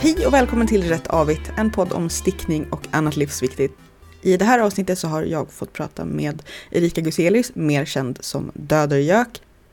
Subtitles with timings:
[0.00, 3.74] Hej och välkommen till Rätt Avigt, en podd om stickning och annat livsviktigt.
[4.22, 8.50] I det här avsnittet så har jag fått prata med Erika Guselius, mer känd som
[8.54, 9.28] Dödergök.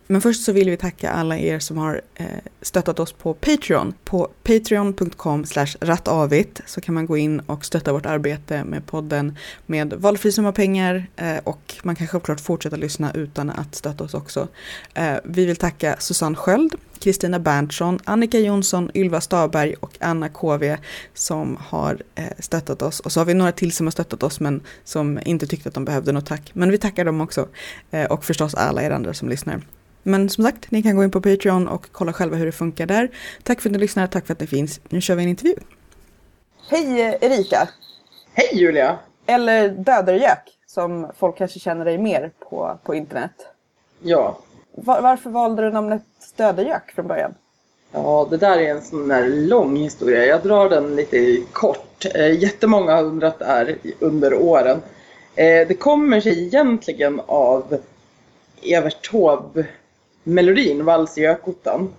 [0.08, 2.26] Men först så vill vi tacka alla er som har eh,
[2.62, 3.94] stöttat oss på Patreon.
[4.04, 5.46] På patreon.com
[5.82, 10.52] rattavit så kan man gå in och stötta vårt arbete med podden med valfri summa
[10.52, 14.48] pengar eh, och man kan självklart fortsätta lyssna utan att stötta oss också.
[14.94, 20.78] Eh, vi vill tacka Susanne Sköld, Kristina Berntsson, Annika Jonsson, Ylva Staberg och Anna KV
[21.14, 21.98] som har
[22.40, 23.00] stöttat oss.
[23.00, 25.76] Och så har vi några till som har stöttat oss men som inte tyckte att
[25.76, 26.52] de behövde något tack.
[26.54, 27.48] Men vi tackar dem också.
[28.10, 29.62] Och förstås alla er andra som lyssnar.
[30.08, 32.86] Men som sagt, ni kan gå in på Patreon och kolla själva hur det funkar
[32.86, 33.10] där.
[33.44, 34.80] Tack för att ni lyssnar, tack för att ni finns.
[34.90, 35.56] Nu kör vi en intervju.
[36.70, 37.70] Hej Erika!
[38.34, 38.98] Hej Julia!
[39.26, 43.32] Eller Dödergök, som folk kanske känner dig mer på, på internet.
[44.02, 44.40] Ja.
[44.72, 46.04] Var, varför valde du namnet
[46.36, 47.34] Dödergök från början?
[47.92, 50.26] Ja, det där är en sån där lång historia.
[50.26, 52.06] Jag drar den lite kort.
[52.16, 54.82] Eh, jättemånga har undrat det här under åren.
[55.36, 57.78] Eh, det kommer sig egentligen av
[58.64, 59.66] Evert Taube
[60.26, 61.94] melodin, Vals i Gökottan.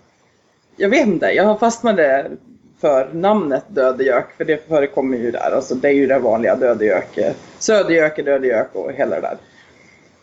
[0.77, 2.31] Jag vet inte, jag fastnade
[2.81, 5.51] för namnet Dödegök, för det förekommer ju där.
[5.57, 7.19] Alltså det är ju det vanliga Dödegök,
[7.59, 9.37] Södergök, Dödegök och hela det där.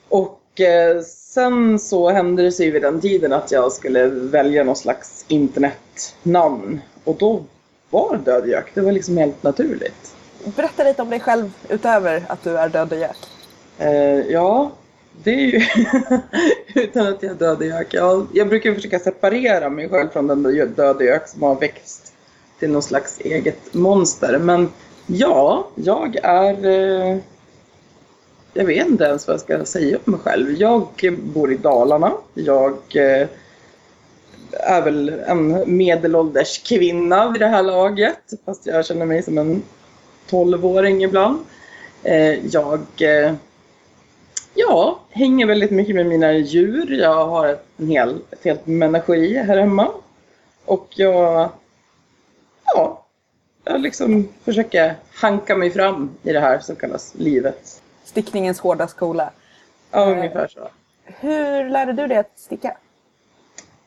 [0.09, 4.75] Och eh, sen så hände det sig vid den tiden att jag skulle välja någon
[4.75, 6.81] slags internetnamn.
[7.03, 7.43] Och då
[7.89, 10.15] var Dödegök, det var liksom helt naturligt.
[10.55, 13.17] Berätta lite om dig själv utöver att du är Dödegök.
[13.77, 14.71] Eh, ja,
[15.23, 15.61] det är ju
[16.81, 17.93] utan att jag dödar gök.
[17.93, 22.13] Jag, jag brukar försöka separera mig själv från den döda gök som har växt
[22.59, 24.37] till någon slags eget monster.
[24.37, 24.69] Men
[25.07, 26.65] ja, jag är...
[26.65, 27.17] Eh,
[28.53, 30.51] jag vet inte ens vad jag ska säga om mig själv.
[30.51, 30.87] Jag
[31.33, 32.13] bor i Dalarna.
[32.33, 33.27] Jag eh,
[34.51, 38.19] är väl en medelålders kvinna vid det här laget.
[38.45, 39.63] Fast jag känner mig som en
[40.29, 41.39] tolvåring ibland.
[42.03, 43.33] Eh, jag eh,
[44.55, 46.91] Ja, hänger väldigt mycket med mina djur.
[46.91, 49.91] Jag har en hel, ett helt menageri här hemma.
[50.65, 51.49] Och jag,
[52.65, 53.05] ja,
[53.63, 57.81] jag liksom försöker hanka mig fram i det här som kallas livet.
[58.03, 59.31] Stickningens hårda skola.
[59.91, 60.69] Ja, ungefär så.
[61.05, 62.77] Hur lärde du dig att sticka?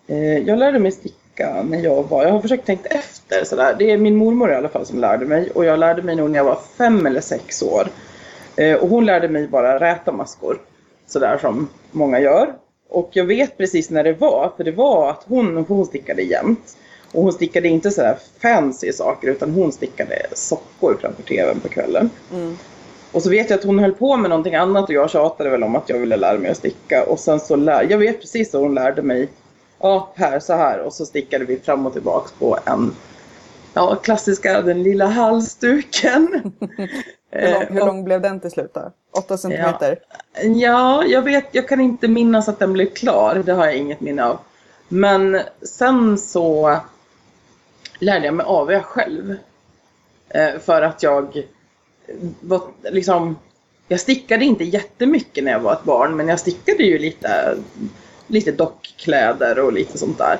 [0.06, 3.76] Eh, jag lärde mig sticka när jag var, jag har försökt tänka efter sådär.
[3.78, 6.30] Det är min mormor i alla fall som lärde mig och jag lärde mig nog
[6.30, 7.88] när jag var fem eller sex år.
[8.56, 10.58] Eh, och hon lärde mig bara räta maskor.
[11.06, 12.54] Sådär som många gör.
[12.88, 16.76] Och jag vet precis när det var, för det var att hon, hon stickade jämt.
[17.12, 22.10] Och hon stickade inte sådär fancy saker utan hon stickade sockor framför tvn på kvällen.
[22.32, 22.56] Mm.
[23.12, 25.62] Och så vet jag att hon höll på med någonting annat och jag tjatade väl
[25.62, 27.04] om att jag ville lära mig att sticka.
[27.04, 29.28] Och sen så lär, jag vet precis hur hon lärde mig.
[29.80, 30.80] Ja, här, så här.
[30.80, 32.94] Och så stickade vi fram och tillbaks på en
[33.74, 36.52] Ja, klassiska den lilla halsduken.
[37.38, 38.92] hur, lång, hur lång blev den till slut då?
[39.12, 39.98] 8 centimeter?
[40.34, 43.42] Ja, ja, jag vet, jag kan inte minnas att den blev klar.
[43.46, 44.38] Det har jag inget minne av.
[44.88, 46.76] Men sen så
[47.98, 49.36] lärde jag mig AV själv.
[50.28, 51.42] Eh, för att jag
[52.40, 53.36] var liksom
[53.88, 57.56] jag stickade inte jättemycket när jag var ett barn men jag stickade ju lite,
[58.26, 60.38] lite dockkläder och lite sånt där.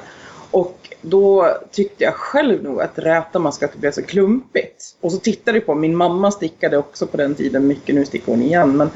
[0.50, 4.96] Och då tyckte jag själv nog att rätamask blev så klumpigt.
[5.00, 8.32] Och så tittade jag på, min mamma stickade också på den tiden mycket, nu stickar
[8.32, 8.76] hon igen.
[8.76, 8.90] Men,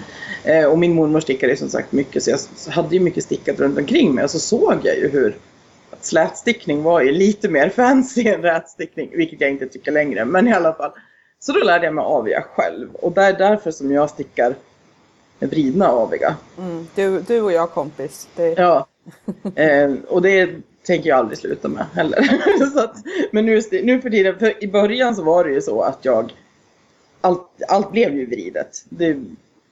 [0.44, 2.38] eh, och min mormor stickade som sagt mycket så jag
[2.72, 5.36] hade ju mycket stickat runt omkring mig och så såg jag ju hur
[5.90, 10.48] att slätstickning var ju lite mer fancy än rätstickning, vilket jag inte tycker längre, men
[10.48, 10.90] i alla fall.
[11.38, 14.54] Så då lärde jag mig aviga själv och det är därför som jag stickar
[15.38, 16.36] vridna aviga.
[16.58, 18.28] Mm, du, du och jag kompis.
[18.36, 18.54] Det...
[18.58, 18.86] Ja.
[19.54, 20.50] Eh, och det
[20.82, 22.22] tänker jag aldrig sluta med heller.
[22.72, 22.96] så att,
[23.30, 26.32] men nu, nu för tiden, för i början så var det ju så att jag
[27.20, 28.84] allt, allt blev ju vridet.
[28.88, 29.16] Det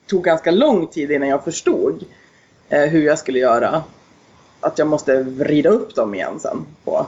[0.06, 2.04] tog ganska lång tid innan jag förstod
[2.68, 3.82] eh, hur jag skulle göra.
[4.60, 7.06] Att jag måste vrida upp dem igen sen på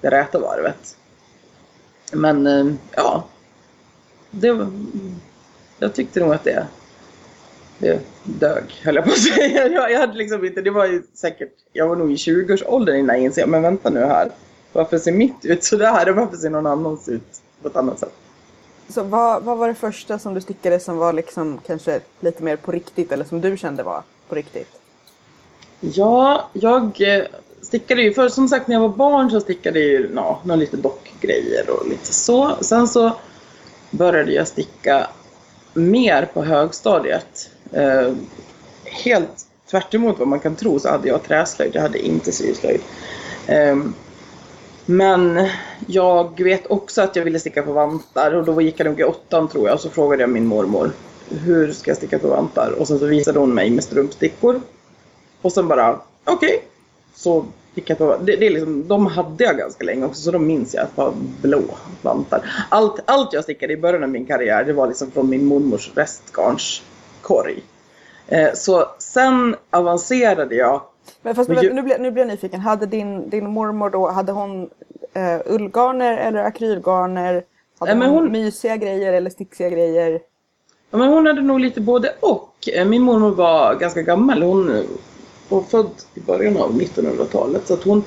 [0.00, 0.96] det räta varvet.
[2.12, 2.66] Men eh,
[2.96, 3.24] ja,
[4.30, 4.68] det,
[5.78, 6.66] jag tyckte nog att det
[7.78, 9.68] det dög, höll jag på att säga.
[9.90, 13.24] Jag, hade liksom inte, det var ju säkert, jag var nog i 20-årsåldern innan jag
[13.24, 14.30] insåg, men vänta nu här.
[14.72, 18.12] Varför ser mitt ut sådär och varför ser någon annans ut på ett annat sätt?
[18.88, 22.56] Så vad, vad var det första som du stickade som var liksom kanske lite mer
[22.56, 24.68] på riktigt eller som du kände var på riktigt?
[25.80, 27.24] Ja, jag eh,
[27.62, 30.56] stickade ju, för som sagt när jag var barn så stickade jag ju no, några
[30.56, 32.56] lite dockgrejer och lite så.
[32.60, 33.12] Sen så
[33.90, 35.06] började jag sticka
[35.74, 37.50] mer på högstadiet.
[37.72, 38.12] Eh,
[38.84, 42.80] helt tvärt vad man kan tro så hade jag träslöjd, jag hade inte syslöjd.
[43.46, 43.76] Eh,
[44.86, 45.48] Men
[45.86, 49.04] jag vet också att jag ville sticka på vantar och då gick jag nog i
[49.04, 50.92] åttan tror jag och så frågade jag min mormor
[51.28, 52.70] hur ska jag sticka på vantar?
[52.78, 54.60] Och sen så visade hon mig med strumpstickor.
[55.42, 56.34] Och sen bara, okej.
[56.34, 56.58] Okay.
[57.14, 60.30] Så gick jag på, det, det är liksom, de hade jag ganska länge också så
[60.30, 61.62] de minns jag att var blå
[62.02, 62.66] vantar.
[62.68, 65.90] Allt, allt jag stickade i början av min karriär det var liksom från min mormors
[65.94, 66.82] restgarns
[68.28, 70.82] Eh, så sen avancerade jag
[71.22, 72.60] men fast men, nu, blir, nu blir jag nyfiken.
[72.60, 74.62] Hade din, din mormor då, hade hon
[75.16, 77.44] uh, ullgarner eller akrylgarner?
[77.78, 80.20] Hade äh, hon, hon mysiga grejer eller sticksiga grejer?
[80.90, 82.68] Ja, men hon hade nog lite både och.
[82.74, 84.42] Eh, min mormor var ganska gammal.
[84.42, 84.86] Hon
[85.48, 87.66] var född i början av 1900-talet.
[87.66, 88.04] Så att hon,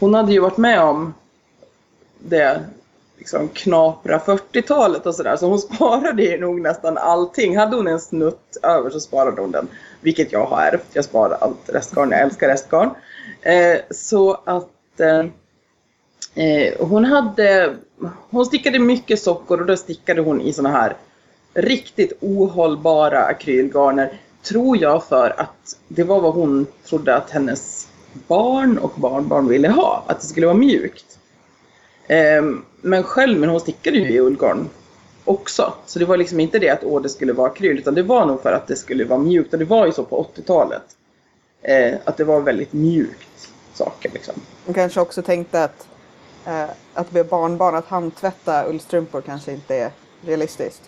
[0.00, 1.14] hon hade ju varit med om
[2.18, 2.60] det
[3.20, 5.36] liksom knapra 40-talet och sådär.
[5.36, 7.56] Så hon sparade ju nog nästan allting.
[7.56, 9.68] Hade hon en snutt över så sparade hon den.
[10.00, 10.86] Vilket jag har ärvt.
[10.92, 12.10] Jag sparar allt restgarn.
[12.10, 12.90] Jag älskar restgarn.
[13.42, 15.24] Eh, så att eh,
[16.44, 17.76] eh, hon hade
[18.30, 20.96] hon stickade mycket sockor och då stickade hon i såna här
[21.54, 24.12] riktigt ohållbara akrylgarner.
[24.42, 27.88] Tror jag för att det var vad hon trodde att hennes
[28.28, 30.04] barn och barnbarn ville ha.
[30.06, 31.18] Att det skulle vara mjukt.
[32.08, 34.68] Ehm, men själv, men hon stickade ju i ullgarn
[35.24, 35.72] också.
[35.86, 38.26] Så det var liksom inte det att åh, det skulle vara akryl, utan det var
[38.26, 39.52] nog för att det skulle vara mjukt.
[39.52, 40.82] Och det var ju så på 80-talet.
[41.62, 44.34] Eh, att det var väldigt mjukt saker liksom.
[44.64, 45.88] Hon kanske också tänkte att
[46.46, 49.90] eh, att be barnbarn att handtvätta ullstrumpor kanske inte är
[50.26, 50.82] realistiskt.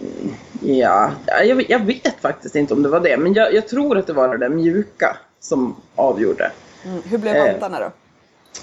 [0.00, 3.16] Mm, ja, jag, jag, vet faktiskt inte om det var det.
[3.16, 6.52] Men jag, jag, tror att det var det där mjuka som avgjorde.
[6.84, 7.02] Mm.
[7.02, 7.90] Hur blev vantarna då?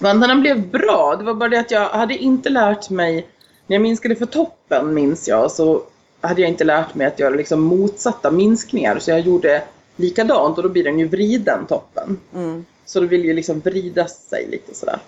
[0.02, 1.16] Vantarna blev bra.
[1.16, 3.28] Det var bara det att jag hade inte lärt mig,
[3.68, 5.84] när jag minskade för toppen minns jag, så
[6.22, 9.00] hade jag inte lärt mig att göra liksom motsatta minskningar.
[9.00, 9.64] Så jag gjorde
[9.96, 12.20] likadant och då blir den ju vriden toppen.
[12.36, 12.66] Mm.
[12.86, 15.00] Så det vill ju liksom vrida sig lite sådär.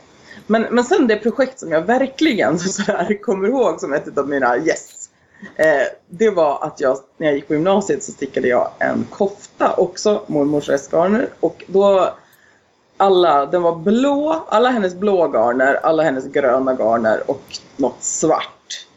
[0.47, 4.57] Men, men sen det projekt som jag verkligen sådär kommer ihåg som ett av mina
[4.57, 5.09] yes.
[5.55, 9.73] Eh, det var att jag, när jag gick på gymnasiet så stickade jag en kofta,
[9.73, 11.29] också mormors restgarner.
[11.39, 12.13] Och då
[12.99, 17.43] alla, den var blå, alla hennes blå garner, alla hennes gröna garner och
[17.77, 18.87] något svart.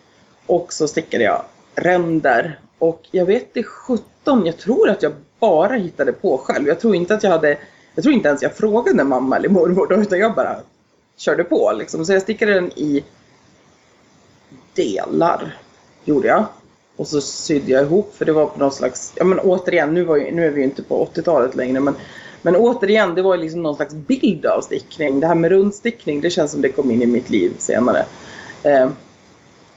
[0.46, 1.44] Och så stickade jag
[1.74, 2.60] ränder.
[2.78, 6.68] Och jag vet det 17, jag tror att jag bara hittade på själv.
[6.68, 7.58] Jag tror inte att jag hade,
[7.94, 10.56] jag tror inte ens jag frågade mamma eller mormor då, utan jag bara
[11.16, 12.04] körde på liksom.
[12.04, 13.04] Så jag stickade den i
[14.74, 15.58] delar,
[16.04, 16.44] gjorde jag.
[16.96, 20.04] Och så sydde jag ihop, för det var på något slags, ja men återigen, nu,
[20.04, 21.94] var ju, nu är vi ju inte på 80-talet längre, men
[22.42, 25.20] men återigen, det var liksom någon slags bild av stickning.
[25.20, 28.04] Det här med rundstickning, det känns som det kom in i mitt liv senare.
[28.62, 28.90] Eh,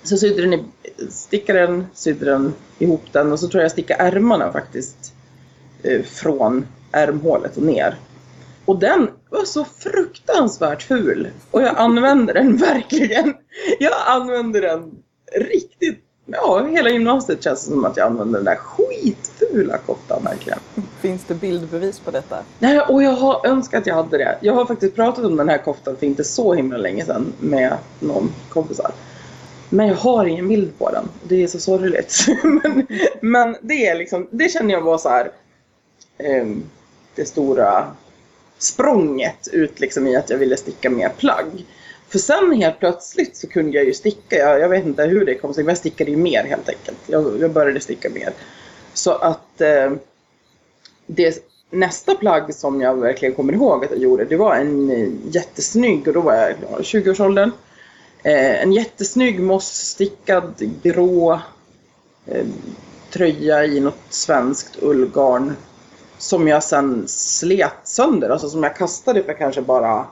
[0.04, 0.64] så sydde den i,
[1.10, 5.14] stickade den, sydde den ihop den och så tror jag jag stickade ärmarna faktiskt
[5.84, 7.96] eh, från ärmhålet och ner.
[8.66, 11.28] Och den var så fruktansvärt ful.
[11.52, 13.34] Och jag använde den verkligen.
[13.80, 14.92] Jag använde den
[15.36, 20.60] riktigt ja, hela gymnasiet känns som att jag använder den där skitfula koftan verkligen.
[21.02, 22.38] Finns det bildbevis på detta?
[22.60, 24.38] Nej, och jag har önskat att jag hade det.
[24.42, 27.78] Jag har faktiskt pratat om den här koftan för inte så himla länge sedan med
[28.00, 28.92] någon kompisar.
[29.70, 31.10] Men jag har ingen bild på den.
[31.24, 32.26] Det är så sorgligt.
[32.44, 32.88] men,
[33.22, 35.32] men det är liksom, det känner jag var så här
[36.42, 36.64] um,
[37.16, 37.86] det stora
[38.58, 41.66] språnget ut liksom i att jag ville sticka mer plagg.
[42.10, 44.36] För sen helt plötsligt så kunde jag ju sticka.
[44.36, 46.98] Jag, jag vet inte hur det kom sig, men jag stickade ju mer helt enkelt.
[47.08, 48.34] Jag, jag började sticka mer.
[48.94, 49.92] Så att eh,
[51.08, 55.10] det, nästa plagg som jag verkligen kommer ihåg att jag gjorde, det var en eh,
[55.30, 57.52] jättesnygg, och då var jag i 20-årsåldern.
[58.24, 61.40] Eh, en jättesnygg mossstickad grå
[62.26, 62.46] eh,
[63.12, 65.56] tröja i något svenskt ullgarn.
[66.18, 70.06] Som jag sen slet sönder, alltså som jag kastade för kanske bara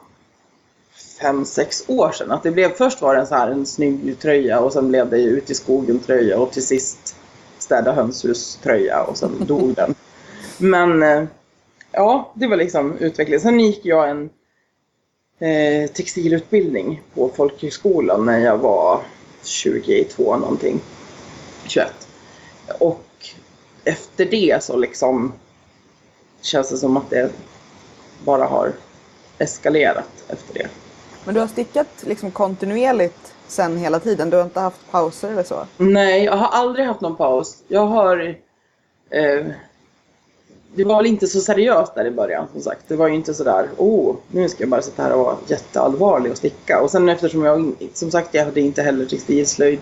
[1.22, 2.32] fem, sex år sedan.
[2.32, 5.10] Att det blev, först var det en, så här, en snygg tröja och sen blev
[5.10, 7.16] det ut i skogen tröja och till sist
[7.60, 9.96] städa hönshus tröja och sen dog den.
[10.58, 11.24] Men eh,
[11.92, 13.42] ja, det var liksom utvecklingen.
[13.42, 14.30] Sen gick jag en
[15.40, 19.02] eh, textilutbildning på folkhögskolan när jag var
[19.44, 20.82] 22 någonting.
[21.68, 21.88] 21.
[22.80, 23.06] Och
[23.84, 25.34] efter det så liksom
[26.42, 27.32] känns det som att det
[28.26, 28.72] bara har
[29.38, 30.68] eskalerat efter det.
[31.26, 34.30] Men du har stickat liksom kontinuerligt sen hela tiden?
[34.30, 35.68] Du har inte haft pauser eller så?
[35.78, 37.64] Nej, jag har aldrig haft någon paus.
[37.68, 38.36] Jag har...
[39.10, 39.46] Eh,
[40.76, 42.82] det var väl inte så seriöst där i början som sagt.
[42.88, 46.32] Det var ju inte sådär, oh, nu ska jag bara sitta här och vara jätteallvarlig
[46.32, 46.82] och sticka.
[46.82, 49.80] Och sen eftersom jag, som sagt, jag hade inte heller textilslöjd.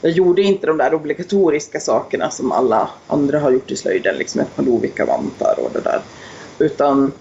[0.00, 4.40] Jag gjorde inte de där obligatoriska sakerna som alla andra har gjort i slöjden, liksom
[4.40, 6.00] ett par Lovikka-vantar och det där.
[6.58, 7.12] Utan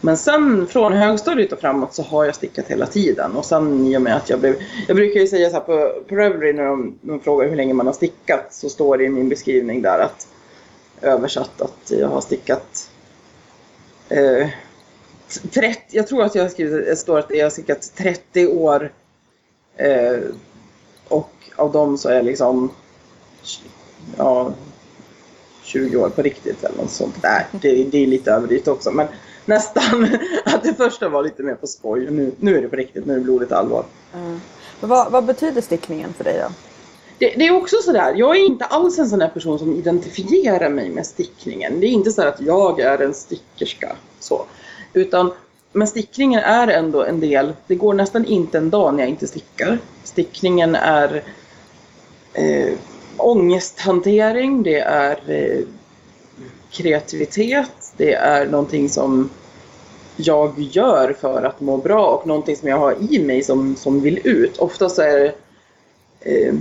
[0.00, 3.36] men sen från högstadiet och framåt så har jag stickat hela tiden.
[3.36, 4.54] Och sen i och med att jag blev...
[4.86, 7.74] Jag brukar ju säga så här på, på Reverie när de, de frågar hur länge
[7.74, 10.28] man har stickat så står det i min beskrivning där att
[11.00, 12.90] översatt att jag har stickat
[14.08, 14.48] eh,
[15.52, 18.92] 30, jag tror att jag har skrivit, det står att jag har stickat 30 år
[19.76, 20.18] eh,
[21.08, 22.70] och av dem så är jag liksom
[24.16, 24.52] ja,
[25.62, 27.46] 20 år på riktigt eller något sånt där.
[27.52, 29.06] Det, det är lite överdrivet också men
[29.48, 30.08] nästan
[30.44, 33.06] att det första var lite mer på skoj och nu, nu är det på riktigt,
[33.06, 33.84] nu är det blodigt allvar.
[34.14, 34.40] Mm.
[34.80, 36.52] Vad, vad betyder stickningen för dig då?
[37.18, 40.68] Det, det, är också sådär, jag är inte alls en sån där person som identifierar
[40.68, 41.80] mig med stickningen.
[41.80, 43.96] Det är inte så att jag är en stickerska.
[44.20, 44.44] Så.
[44.92, 45.32] Utan,
[45.72, 49.26] men stickningen är ändå en del, det går nästan inte en dag när jag inte
[49.26, 49.78] stickar.
[50.04, 51.22] Stickningen är
[52.32, 52.74] eh,
[53.16, 55.64] ångesthantering, det är eh,
[56.70, 59.30] kreativitet, det är någonting som
[60.16, 64.00] jag gör för att må bra och någonting som jag har i mig som, som
[64.00, 64.58] vill ut.
[64.58, 65.34] Oftast är det
[66.20, 66.54] eh,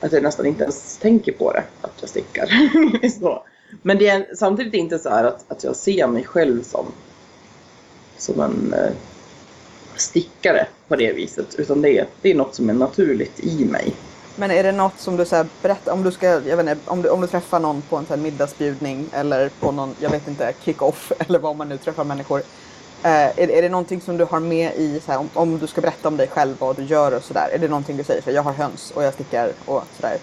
[0.00, 2.48] att jag nästan inte ens tänker på det, att jag stickar.
[3.82, 6.86] Men det är samtidigt inte så att, att jag ser mig själv som,
[8.16, 8.92] som en eh,
[9.96, 13.94] stickare på det viset, utan det det är något som är naturligt i mig.
[14.36, 17.02] Men är det något som du så berättar, om du ska, jag vet inte, om
[17.02, 20.52] du, om du träffar någon på en så middagsbjudning eller på någon, jag vet inte,
[20.64, 22.42] kick-off eller vad man nu träffar människor.
[23.02, 25.66] Eh, är, är det någonting som du har med i, så här, om, om, du
[25.66, 27.48] ska berätta om dig själv, vad du gör och sådär?
[27.52, 30.18] Är det någonting du säger, så jag har höns och jag stickar och sådär?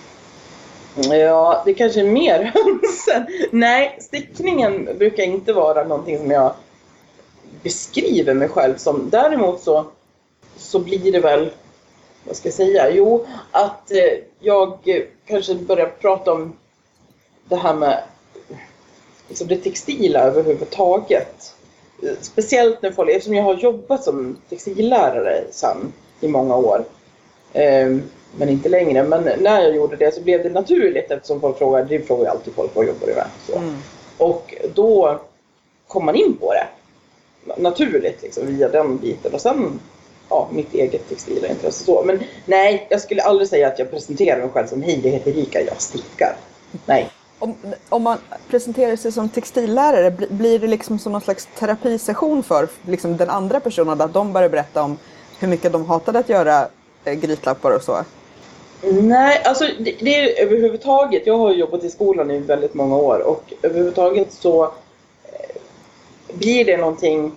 [0.95, 3.27] Ja, det kanske är mer hönsen.
[3.51, 6.53] Nej, stickningen brukar inte vara någonting som jag
[7.63, 9.09] beskriver mig själv som.
[9.09, 9.85] Däremot så,
[10.57, 11.51] så blir det väl,
[12.23, 14.77] vad ska jag säga, jo, att eh, jag
[15.25, 16.53] kanske börjar prata om
[17.49, 18.03] det här med
[19.27, 21.55] liksom det textila överhuvudtaget
[22.21, 26.83] speciellt när folk, eftersom jag har jobbat som textillärare sen i många år,
[27.53, 27.97] eh,
[28.37, 29.03] men inte längre.
[29.03, 32.29] Men när jag gjorde det så blev det naturligt eftersom folk frågar, det frågar ju
[32.29, 33.27] alltid folk vad jobbar du med?
[33.47, 33.55] Så.
[33.55, 33.75] Mm.
[34.17, 35.19] Och då
[35.87, 36.67] kom man in på det
[37.61, 39.79] naturligt liksom, via den biten och sen
[40.31, 41.83] ja, mitt eget textila intresse.
[41.83, 42.03] Så.
[42.03, 45.31] Men nej, jag skulle aldrig säga att jag presenterar mig själv som hej, det heter
[45.31, 46.35] Rika, jag stickar.
[46.85, 47.09] Nej
[47.41, 47.55] om,
[47.89, 48.17] om man
[48.49, 53.59] presenterar sig som textillärare, blir det liksom som någon slags terapisession för liksom den andra
[53.59, 54.01] personen?
[54.01, 54.97] Att de börjar berätta om
[55.39, 56.67] hur mycket de hatade att göra
[57.05, 58.03] eh, grytlappar och så?
[58.83, 61.27] Nej, alltså det, det är överhuvudtaget.
[61.27, 65.55] Jag har jobbat i skolan i väldigt många år och överhuvudtaget så eh,
[66.33, 67.31] blir det någonting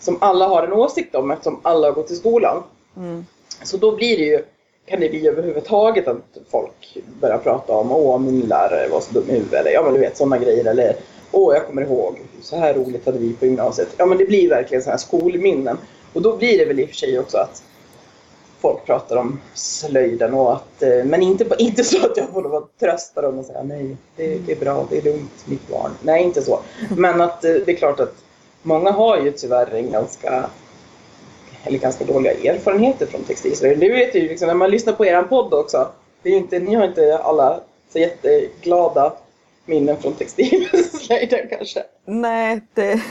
[0.00, 2.62] som alla har en åsikt om eftersom alla har gått i skolan.
[2.96, 3.26] Mm.
[3.62, 4.44] Så då blir det ju
[4.86, 9.30] kan det bli överhuvudtaget att folk börjar prata om åh min lärare var så dum
[9.30, 10.96] i huvudet eller ja men du vet sådana grejer eller
[11.32, 13.88] åh jag kommer ihåg så här roligt hade vi på gymnasiet.
[13.96, 15.78] Ja men det blir verkligen sådana här skolminnen
[16.12, 17.62] och då blir det väl i och för sig också att
[18.60, 22.54] folk pratar om slöjden och att eh, men inte, inte så att jag får lov
[22.54, 25.90] att trösta dem och säga nej det, det är bra, det är lugnt mitt barn.
[26.02, 26.60] Nej inte så.
[26.96, 28.14] Men att eh, det är klart att
[28.68, 30.50] många har ju tyvärr en ganska
[31.64, 33.78] eller ganska dåliga erfarenheter från textilslöjd.
[33.78, 35.88] Det vet ju liksom när man lyssnar på er podd också.
[36.22, 37.60] Det är inte, ni har inte alla
[37.92, 39.12] så jätteglada
[39.66, 41.82] minnen från textilslöjden kanske?
[42.04, 43.02] Nej, det,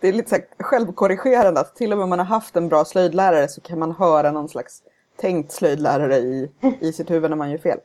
[0.00, 2.84] det är lite så självkorrigerande att till och med om man har haft en bra
[2.84, 4.82] slöjdlärare så kan man höra någon slags
[5.20, 7.78] tänkt slöjdlärare i, i sitt huvud när man gör fel.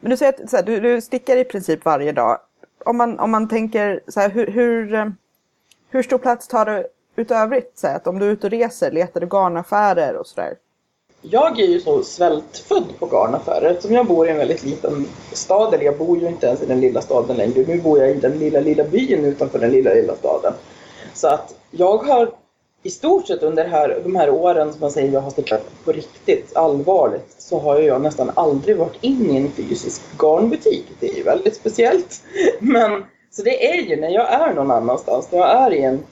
[0.00, 2.38] Men du säger att så här, du, du stickar i princip varje dag.
[2.84, 5.12] Om man, om man tänker så här, hur, hur,
[5.90, 7.78] hur stor plats tar det utövrigt?
[7.78, 10.54] Så att om du är ute och reser, letar du garnaffärer och sådär?
[11.22, 15.74] Jag är ju så svältfödd på garnaffärer eftersom jag bor i en väldigt liten stad,
[15.74, 17.64] eller jag bor ju inte ens i den lilla staden längre.
[17.66, 20.52] Nu bor jag i den lilla, lilla byn utanför den lilla, lilla staden.
[21.14, 22.30] Så att jag har
[22.82, 25.92] i stort sett under här, de här åren som man säger jag har stickat på
[25.92, 30.86] riktigt allvarligt så har jag nästan aldrig varit in i en fysisk garnbutik.
[31.00, 32.22] Det är ju väldigt speciellt.
[32.60, 36.02] Men så det är ju när jag är någon annanstans, när jag är i en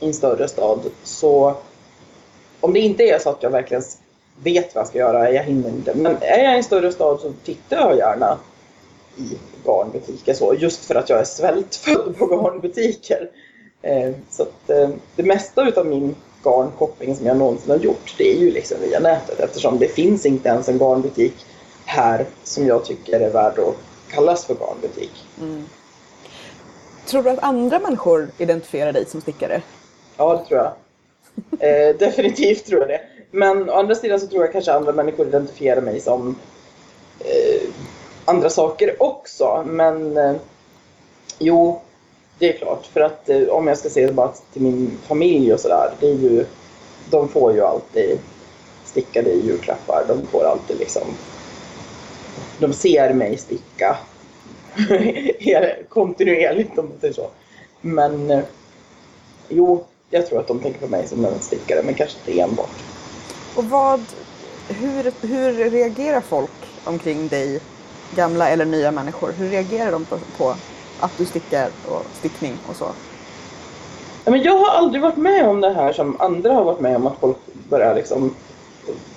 [0.00, 1.54] i en större stad så
[2.60, 3.82] om det inte är så att jag verkligen
[4.42, 5.94] vet vad jag ska göra, jag hinner inte.
[5.94, 8.38] Men är jag i en större stad så tittar jag gärna
[9.16, 13.30] i garnbutiker så, just för att jag är svältfödd på garnbutiker.
[13.82, 18.32] Eh, så att eh, det mesta utav min garnshopping som jag någonsin har gjort, det
[18.32, 21.34] är ju liksom via nätet eftersom det finns inte ens en garnbutik
[21.84, 23.76] här som jag tycker är värd att
[24.10, 25.12] kallas för garnbutik.
[25.40, 25.64] Mm.
[27.06, 29.62] Tror du att andra människor identifierar dig som stickare?
[30.16, 30.72] Ja, det tror jag.
[31.60, 33.00] Eh, definitivt tror jag det.
[33.30, 36.36] Men å andra sidan så tror jag kanske andra människor identifierar mig som
[37.20, 37.68] eh,
[38.24, 39.64] andra saker också.
[39.66, 40.34] Men eh,
[41.38, 41.80] jo,
[42.38, 45.60] Det är klart, för att eh, om jag ska se bara till min familj och
[45.60, 46.44] sådär, det är ju,
[47.10, 48.18] de får ju alltid
[48.84, 50.04] stickade julklappar.
[50.08, 51.02] De får alltid liksom,
[52.58, 53.96] de ser mig sticka
[55.88, 57.30] kontinuerligt om man säger så.
[57.80, 58.40] Men eh,
[59.48, 62.82] jo, jag tror att de tänker på mig som en stickare, men kanske inte enbart.
[63.56, 64.00] Och vad,
[64.68, 66.50] hur, hur reagerar folk
[66.84, 67.60] omkring dig,
[68.16, 69.32] gamla eller nya människor?
[69.32, 70.54] Hur reagerar de på, på
[71.00, 72.86] att du stickar och stickning och så?
[74.30, 77.06] men jag har aldrig varit med om det här som andra har varit med om,
[77.06, 77.36] att folk
[77.68, 78.34] börjar liksom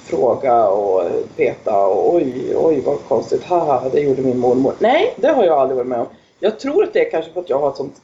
[0.10, 1.04] fråga och
[1.36, 4.74] peta och oj, oj vad konstigt, haha, det gjorde min mormor.
[4.80, 6.08] Nej, det har jag aldrig varit med om.
[6.40, 8.02] Jag tror att det är kanske för att jag har ett sånt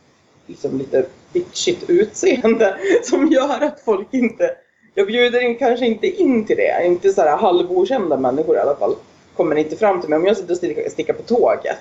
[0.47, 4.51] liksom lite bitchigt utseende som gör att folk inte...
[4.93, 6.85] Jag bjuder in, kanske inte in till det.
[6.85, 8.95] Inte så här halvokända människor i alla fall
[9.35, 10.19] kommer inte fram till mig.
[10.19, 11.77] Om jag sitter och stickar på tåget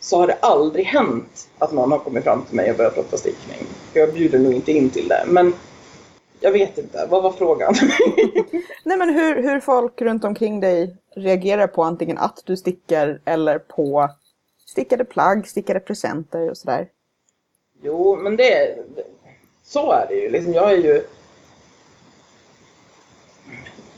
[0.00, 3.16] så har det aldrig hänt att någon har kommit fram till mig och börjat prata
[3.16, 3.66] stickning.
[3.92, 5.24] Jag bjuder nog inte in till det.
[5.26, 5.52] Men
[6.42, 7.74] jag vet inte, vad var frågan?
[8.84, 13.58] Nej men hur, hur folk runt omkring dig reagerar på antingen att du stickar eller
[13.58, 14.08] på
[14.66, 16.88] stickade plagg, stickade presenter och sådär.
[17.82, 18.78] Jo, men det,
[19.62, 20.30] så är det ju.
[20.30, 21.04] Liksom, jag är ju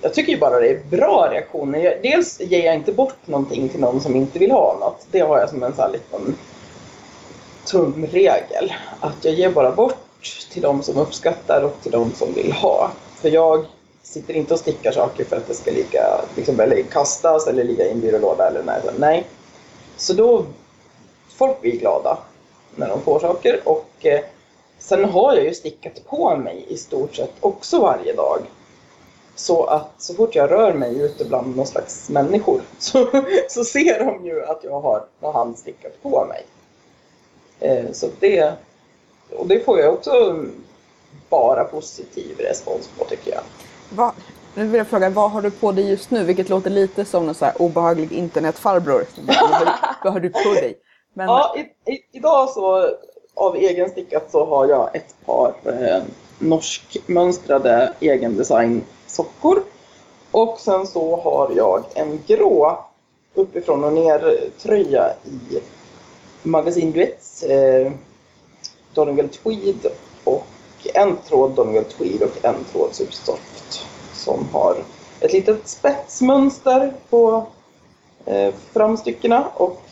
[0.05, 1.99] jag tycker ju bara det är bra reaktioner.
[2.03, 5.07] dels ger jag inte bort någonting till någon som inte vill ha något.
[5.11, 6.37] Det har jag som en sån här liten
[7.67, 8.73] tumregel.
[9.01, 10.04] Att jag ger bara bort
[10.53, 12.91] till de som uppskattar och till de som vill ha.
[13.17, 13.67] För jag
[14.03, 17.85] sitter inte och stickar saker för att det ska ligga, liksom, eller kastas eller ligga
[17.87, 18.81] i en byrålåda eller nej.
[18.99, 19.27] nej.
[19.97, 20.47] Så då,
[21.29, 22.19] folk blir glada
[22.77, 24.21] när de får saker och eh,
[24.79, 28.41] sen har jag ju stickat på mig i stort sett också varje dag.
[29.37, 33.07] Så att så fort jag rör mig ute bland någon slags människor så,
[33.49, 35.57] så ser de ju att jag har någon hand
[36.03, 36.47] på mig.
[37.61, 38.55] Eh, så det,
[39.35, 40.45] och det får jag också
[41.29, 43.43] bara positiv respons på tycker jag.
[43.91, 44.15] Va?
[44.55, 46.25] Nu vill jag fråga, vad har du på dig just nu?
[46.25, 49.05] Vilket låter lite som en så här obehaglig internetfarbror.
[50.05, 50.77] vad har du på dig?
[51.15, 51.27] Men...
[51.27, 52.91] Ja, i, i, idag så
[53.35, 56.03] av egen stickat så har jag ett par eh,
[56.39, 59.63] norskmönstrade egendesign sockor.
[60.31, 62.85] Och sen så har jag en grå
[63.35, 65.61] uppifrån och ner tröja i
[66.43, 67.93] Magasin Duets eh,
[68.95, 69.87] Donegal Tweed
[70.25, 70.47] och
[70.95, 74.77] en tråd Donegal Tweed och en tråd Subsoft som har
[75.21, 77.47] ett litet spetsmönster på
[78.25, 79.83] eh, framstyckena och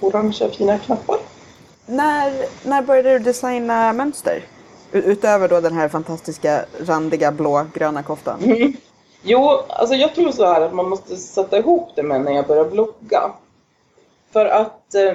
[0.00, 1.18] orangea fina knappar.
[1.86, 4.42] När, när började du designa mönster?
[4.92, 8.42] Utöver då den här fantastiska randiga blå-gröna koftan.
[8.42, 8.72] Mm.
[9.22, 12.46] Jo, alltså jag tror så här att man måste sätta ihop det med när jag
[12.46, 13.32] började blogga.
[14.32, 15.12] För att eh,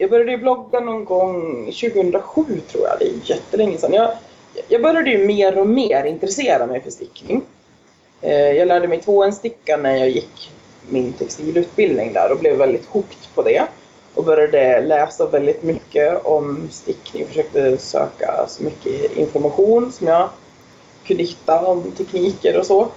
[0.00, 3.92] jag började blogga någon gång 2007 tror jag, det är jättelänge sedan.
[3.92, 4.10] Jag,
[4.68, 7.42] jag började ju mer och mer intressera mig för stickning.
[8.20, 10.50] Eh, jag lärde mig tvåensticka när jag gick
[10.88, 13.62] min textilutbildning där och blev väldigt hooked på det
[14.14, 17.26] och började läsa väldigt mycket om stickning.
[17.26, 20.28] Försökte söka så mycket information som jag
[21.06, 22.88] kunde hitta om tekniker och så.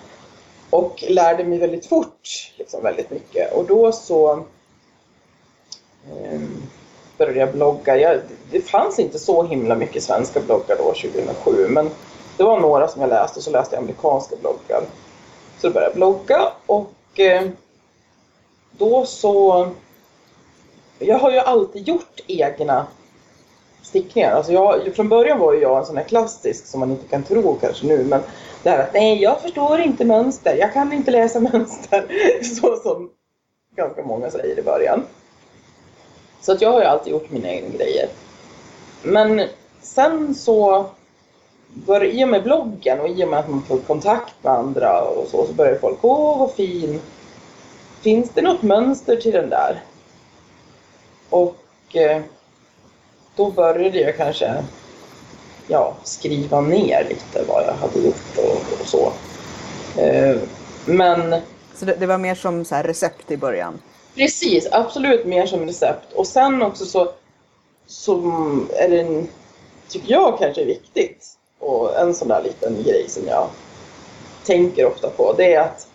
[0.69, 3.53] Och lärde mig väldigt fort liksom väldigt mycket.
[3.53, 4.31] Och då så
[6.11, 6.41] eh,
[7.17, 7.97] började jag blogga.
[7.97, 8.19] Jag,
[8.52, 11.89] det fanns inte så himla mycket svenska bloggar då 2007 men
[12.38, 14.82] det var några som jag läste och så läste jag amerikanska bloggar.
[15.60, 17.43] Så då började jag blogga och eh,
[18.78, 19.67] då så
[20.99, 22.88] jag har ju alltid gjort egna
[23.82, 24.32] stickningar.
[24.32, 27.23] Alltså jag, från början var ju jag en sån här klassisk som man inte kan
[27.23, 28.21] tro kanske nu men
[28.63, 32.06] det här att nej jag förstår inte mönster, jag kan inte läsa mönster.
[32.60, 33.10] Så som
[33.76, 35.04] ganska många säger i början.
[36.43, 38.10] Så att jag har ju alltid gjort mina egna grejer.
[39.03, 39.47] Men
[39.82, 40.86] sen så
[41.73, 45.01] började, i och med bloggen och i och med att man får kontakt med andra
[45.01, 47.01] och så, så börjar folk, åh vad fin.
[48.01, 49.84] Finns det något mönster till den där?
[51.29, 51.56] Och
[51.93, 52.21] eh,
[53.36, 54.63] då började jag kanske
[55.67, 59.12] ja, skriva ner lite vad jag hade gjort och, och så.
[60.01, 60.38] Eh,
[60.86, 61.41] men...
[61.75, 63.79] Så det, det, var mer som så recept i början?
[64.15, 66.13] Precis, absolut mer som recept.
[66.13, 67.12] Och sen också så,
[67.88, 68.15] så
[68.78, 69.26] är det,
[69.89, 73.49] tycker jag kanske är viktigt, och en sån där liten grej som jag
[74.45, 75.88] tänker ofta på, det är att,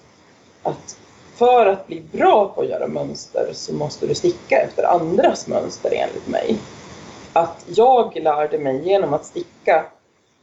[0.62, 0.98] att
[1.37, 5.90] för att bli bra på att göra mönster så måste du sticka efter andras mönster
[5.92, 6.59] enligt mig.
[7.33, 9.87] Att jag lärde mig genom att sticka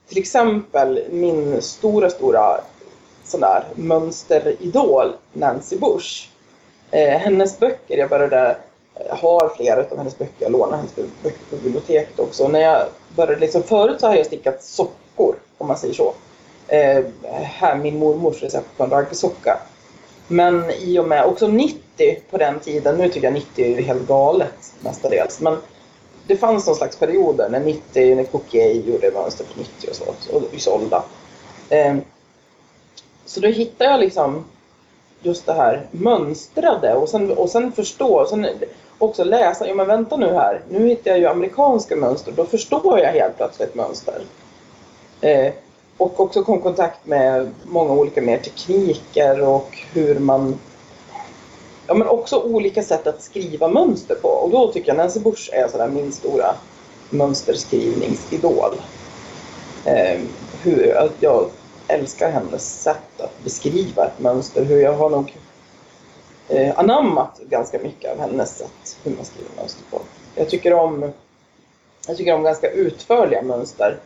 [0.08, 2.62] till exempel min stora, stora
[3.26, 6.28] sån där mönsteridol Nancy Bush.
[6.96, 8.58] Eh, hennes böcker, jag började
[8.96, 12.48] eh, har flera av hennes böcker, jag lånar hennes böcker på biblioteket också.
[12.48, 16.14] När jag började liksom, förut så har jag stickat sockor, om man säger så.
[16.68, 19.60] Eh, här, min mormors recept på en raggsocka.
[20.28, 24.08] Men i och med också 90 på den tiden, nu tycker jag 90 är helt
[24.08, 25.58] galet mestadels, men
[26.28, 30.36] det fanns någon slags perioder när 90, när Cookie gjorde mönster på 90 och så,
[30.36, 31.04] och Isolda.
[31.70, 31.96] Eh,
[33.26, 34.46] så då hittade jag liksom
[35.26, 38.48] just det här mönstrade och sen, och sen förstå, och sen
[38.98, 43.00] också läsa, ja men vänta nu här, nu hittar jag ju amerikanska mönster, då förstår
[43.00, 44.22] jag helt plötsligt mönster.
[45.22, 45.54] Eh,
[45.98, 50.60] och också kom i kontakt med många olika mer tekniker och hur man
[51.88, 55.50] Ja men också olika sätt att skriva mönster på och då tycker jag Nancy Bush
[55.54, 56.56] är sådär min stora
[57.10, 58.76] mönsterskrivningsidol.
[59.86, 60.20] Eh,
[60.64, 61.50] hur, att jag
[61.88, 64.64] älskar hennes sätt att beskriva ett mönster.
[64.64, 65.38] Hur jag har nog
[66.50, 70.02] eh, anammat ganska mycket av hennes sätt hur man skriver mönster på.
[70.36, 71.12] Jag tycker om,
[72.08, 73.98] jag tycker om ganska utförliga mönster.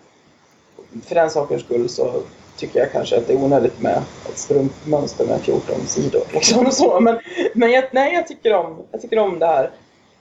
[1.06, 2.22] För den sakens skull så
[2.58, 6.24] tycker jag kanske att det är onödigt med ett strumpmönster med 14 sidor.
[6.34, 7.00] Liksom så.
[7.00, 7.20] Men,
[7.54, 9.72] men jag, nej, jag, tycker om, jag tycker om det här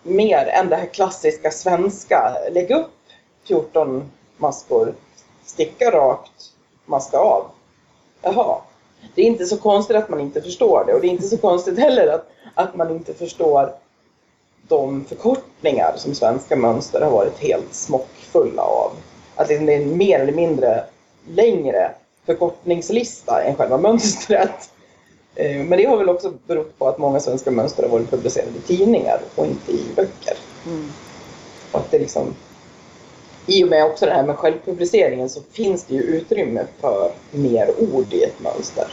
[0.03, 2.37] mer än det här klassiska svenska.
[2.51, 2.91] Lägg upp
[3.45, 4.95] 14 maskor,
[5.45, 6.53] sticka rakt,
[6.89, 7.45] maska av.
[8.23, 8.59] Jaha.
[9.15, 11.39] Det är inte så konstigt att man inte förstår det och det är inte så
[11.39, 13.73] konstigt heller att, att man inte förstår
[14.69, 18.93] de förkortningar som svenska mönster har varit helt smockfulla av.
[19.35, 20.85] Att det är en mer eller mindre
[21.29, 21.91] längre
[22.27, 24.71] förkortningslista än själva mönstret.
[25.35, 28.59] Eh, men det har väl också berott på att många svenska mönster har varit publicerade
[28.59, 30.37] i tidningar och inte i böcker.
[30.67, 30.93] Mm.
[31.73, 32.35] Och att det liksom
[33.49, 37.71] i och med också det här med självpubliceringen så finns det ju utrymme för mer
[37.79, 38.93] ord i ett mönster.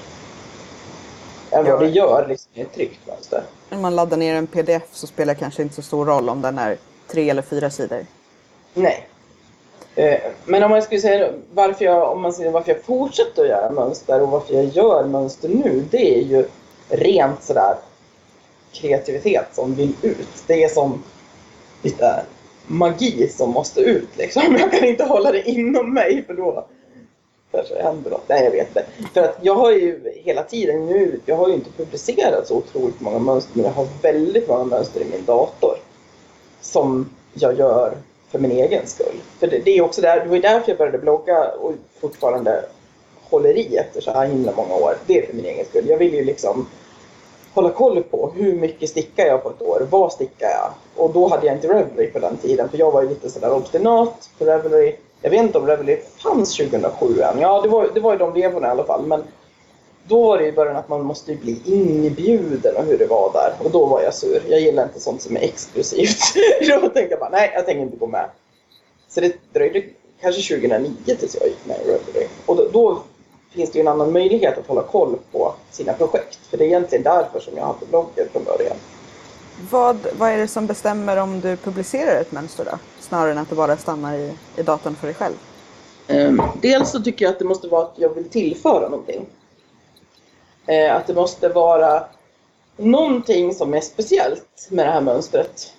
[1.52, 3.44] Än vad det gör liksom, i ett tryckt mönster.
[3.70, 6.42] När man laddar ner en pdf så spelar det kanske inte så stor roll om
[6.42, 8.06] den är tre eller fyra sidor.
[8.74, 9.08] Nej.
[9.96, 13.50] Eh, men om man skulle säga varför jag, om man säger varför jag fortsätter att
[13.50, 16.48] göra mönster och varför jag gör mönster nu, det är ju
[16.90, 17.76] rent sådär
[18.74, 20.44] kreativitet som vill ut.
[20.48, 21.04] Det är som
[21.82, 22.26] lite
[22.68, 24.58] magi som måste ut liksom.
[24.60, 26.66] Jag kan inte hålla det inom mig för då
[27.52, 28.30] kanske händer något.
[28.30, 28.86] Nej, jag vet inte.
[29.14, 33.02] För att jag har ju hela tiden nu, jag har ju inte publicerat så otroligt
[33.02, 35.78] många mönster, men jag har väldigt många mönster i min dator.
[36.62, 37.98] Som jag gör
[38.32, 39.16] för min egen skull.
[39.40, 42.66] För det, det är också där, det var därför jag började blogga och fortfarande
[43.22, 44.98] håller i efter så här himla många år.
[45.08, 45.90] Det är för min egen skull.
[45.90, 46.68] Jag vill ju liksom
[47.56, 50.72] hålla koll på hur mycket stickar jag på ett år, vad stickar jag?
[50.96, 53.54] Och då hade jag inte Revelry på den tiden för jag var ju lite sådär
[53.54, 54.96] obstinat på Revelry.
[55.22, 57.40] Jag vet inte om Revelry fanns 2007 än.
[57.40, 59.06] Ja, det var, det var ju de revorna i alla fall.
[59.06, 59.24] Men
[60.08, 63.54] då var det i början att man måste bli inbjuden och hur det var där.
[63.64, 64.42] Och då var jag sur.
[64.50, 66.20] Jag gillar inte sånt som är exklusivt.
[66.82, 68.30] då tänkte jag bara, nej, jag tänker inte gå med.
[69.10, 69.84] Så det dröjde
[70.22, 72.28] kanske 2009 tills jag gick med i Revelry.
[72.46, 73.02] Och då, då
[73.56, 76.40] finns det ju en annan möjlighet att hålla koll på sina projekt.
[76.50, 78.78] För det är egentligen därför som jag hade bloggen från början.
[79.72, 82.78] Vad, vad är det som bestämmer om du publicerar ett mönster då?
[83.00, 85.34] Snarare än att det bara stannar i, i datorn för dig själv?
[86.08, 89.26] Um, dels så tycker jag att det måste vara att jag vill tillföra någonting.
[90.70, 92.04] Uh, att det måste vara
[92.78, 95.74] någonting som är speciellt med det här mönstret.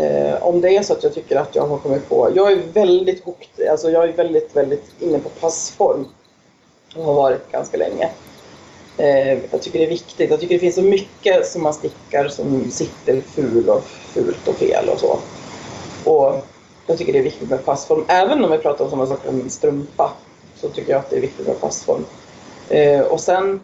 [0.00, 2.30] Uh, om det är så att jag tycker att jag har kommit på...
[2.34, 6.06] Jag är väldigt hooked, alltså jag är väldigt, väldigt inne på passform
[6.96, 8.10] och har varit ganska länge.
[8.96, 10.30] Eh, jag tycker det är viktigt.
[10.30, 14.54] Jag tycker det finns så mycket som man stickar som sitter ful och fult och
[14.54, 15.18] fel och så.
[16.10, 16.46] Och
[16.86, 18.04] jag tycker det är viktigt med passform.
[18.08, 20.12] Även om vi pratar om sådana saker som en strumpa
[20.56, 22.04] så tycker jag att det är viktigt med passform.
[22.68, 23.60] Eh, och sen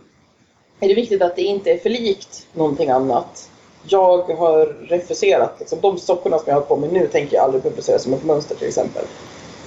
[0.81, 3.51] är det viktigt att det inte är för likt någonting annat.
[3.89, 7.63] Jag har refuserat, liksom, de sockorna som jag har på mig nu tänker jag aldrig
[7.63, 9.05] publicera som ett mönster till exempel.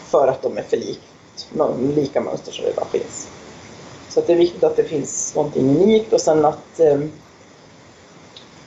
[0.08, 1.02] För att de är för likt,
[1.95, 3.28] lika mönster som redan finns.
[4.10, 7.00] Så att det är viktigt att det finns någonting unikt och sen att, eh,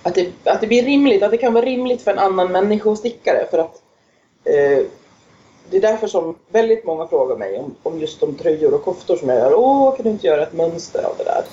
[0.03, 3.47] att, det, att det blir rimligt, att det kan vara rimligt för en annan människostickare.
[3.51, 3.83] För att
[4.45, 4.87] eh,
[5.71, 9.17] det är därför som väldigt många frågar mig om, om just de tröjor och koftor
[9.17, 9.55] som jag gör.
[9.55, 11.45] Åh, kan du inte göra ett mönster av det där?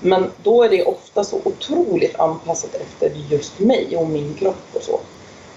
[0.00, 4.82] Men då är det ofta så otroligt anpassat efter just mig och min kropp och
[4.82, 5.00] så.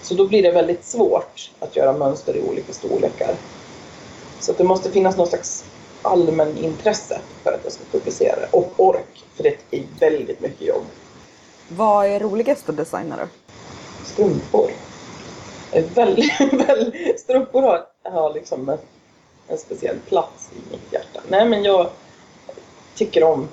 [0.01, 3.35] Så då blir det väldigt svårt att göra mönster i olika storlekar.
[4.39, 5.65] Så det måste finnas någon slags
[6.01, 8.47] allmän intresse för att jag ska publicera det.
[8.51, 10.85] Och ork, för det är väldigt mycket jobb.
[11.69, 13.27] Vad är roligast att designa då?
[14.05, 14.71] Strumpor.
[15.95, 18.77] Väldigt, väldigt, strumpor har, har liksom en,
[19.47, 21.21] en speciell plats i mitt hjärta.
[21.27, 21.89] Nej men jag
[22.95, 23.47] tycker om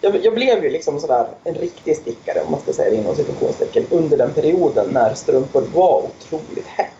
[0.00, 3.14] jag, jag blev ju liksom sådär en riktig stickare om man ska säga det inom
[3.14, 6.92] situationstecken under den perioden när strumpor var otroligt hett.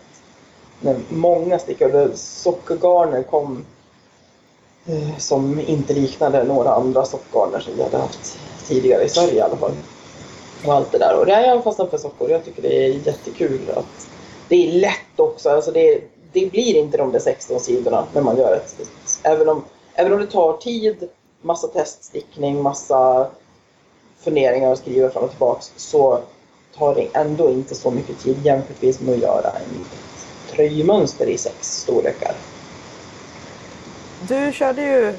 [0.81, 3.65] När många stickade, sockergarner kom
[4.85, 9.41] Eh, som inte liknade några andra sockgarner som vi hade haft tidigare i Sverige i
[9.41, 9.71] alla fall.
[10.65, 11.19] Och allt det där.
[11.19, 12.31] Och det har jag fastnat för sockor.
[12.31, 14.07] Jag tycker det är jättekul att
[14.47, 15.49] det är lätt också.
[15.49, 16.01] Alltså det,
[16.33, 18.89] det blir inte de där 16 sidorna när man gör ett
[19.23, 19.63] även om,
[19.93, 21.09] även om det tar tid,
[21.41, 23.27] massa teststickning, massa
[24.19, 26.19] funderingar och skriva fram och tillbaks så
[26.77, 29.85] tar det ändå inte så mycket tid jämfört med att göra en
[30.51, 32.35] tröjmönster i sex storlekar.
[34.27, 35.13] Du körde ju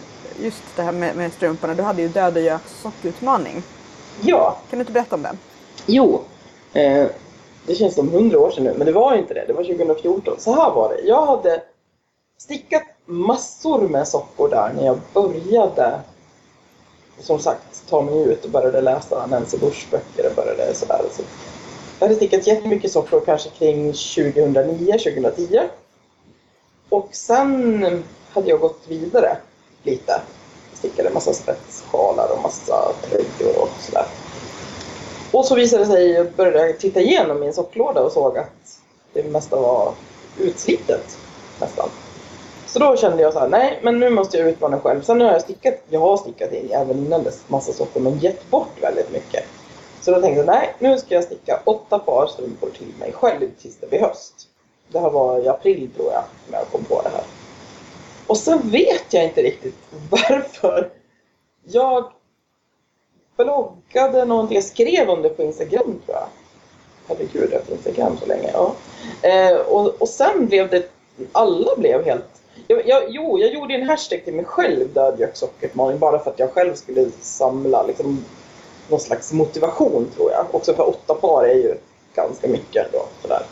[0.44, 3.62] just det här med, med strumporna, du hade ju död och gök sockutmaning.
[4.20, 4.58] Ja.
[4.70, 5.38] Kan du inte berätta om den?
[5.86, 6.20] Jo.
[6.72, 7.06] Eh,
[7.66, 9.44] det känns som hundra år sedan nu, men det var inte det.
[9.46, 10.34] Det var 2014.
[10.38, 11.08] Så här var det.
[11.08, 11.62] Jag hade
[12.38, 16.00] stickat massor med sockor där när jag började
[17.20, 21.00] som sagt ta mig ut och började läsa Nancy Bush böcker och började sådär.
[21.12, 21.22] Så
[21.98, 25.60] jag hade stickat jättemycket sockor kanske kring 2009-2010.
[26.88, 29.36] Och sen hade jag gått vidare
[29.82, 30.20] lite.
[30.74, 34.06] Stickade en massa spetssjalar och massa tröjor och sådär.
[35.32, 38.80] Och så visade det sig, jag började titta igenom min socklåda och såg att
[39.12, 39.92] det mesta var
[40.38, 41.18] utslitet
[41.60, 41.88] nästan.
[42.66, 45.02] Så då kände jag så här, nej men nu måste jag utmana själv.
[45.02, 48.50] Sen har jag stickat, jag har stickat in även innan dess massa sockor men gett
[48.50, 49.44] bort väldigt mycket.
[50.00, 53.48] Så då tänkte jag, nej nu ska jag sticka åtta par strumpor till mig själv
[53.62, 54.34] tills det blir höst.
[54.88, 57.24] Det här var i april tror jag, när jag kom på det här.
[58.30, 59.74] Och sen vet jag inte riktigt
[60.10, 60.90] varför.
[61.64, 62.12] Jag
[63.36, 66.26] bloggade någonting, jag skrev om det på Instagram tror jag.
[67.08, 68.50] Herregud, jag har Instagram så länge.
[68.52, 68.74] Ja.
[69.22, 70.90] Eh, och, och sen blev det,
[71.32, 76.18] alla blev helt jag, jag, jo, jag gjorde en hashtag till mig själv, dödgöksockretmaning, bara
[76.18, 78.24] för att jag själv skulle samla liksom,
[78.88, 80.46] någon slags motivation tror jag.
[80.50, 81.74] Också för åtta par är ju
[82.14, 83.06] ganska mycket då.
[83.22, 83.42] Sådär.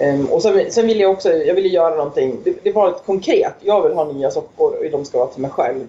[0.00, 3.00] Um, och sen, sen vill jag också, jag ville göra någonting, det, det, var lite
[3.06, 3.54] konkret.
[3.60, 5.88] Jag vill ha nya sockor och de ska vara till mig själv.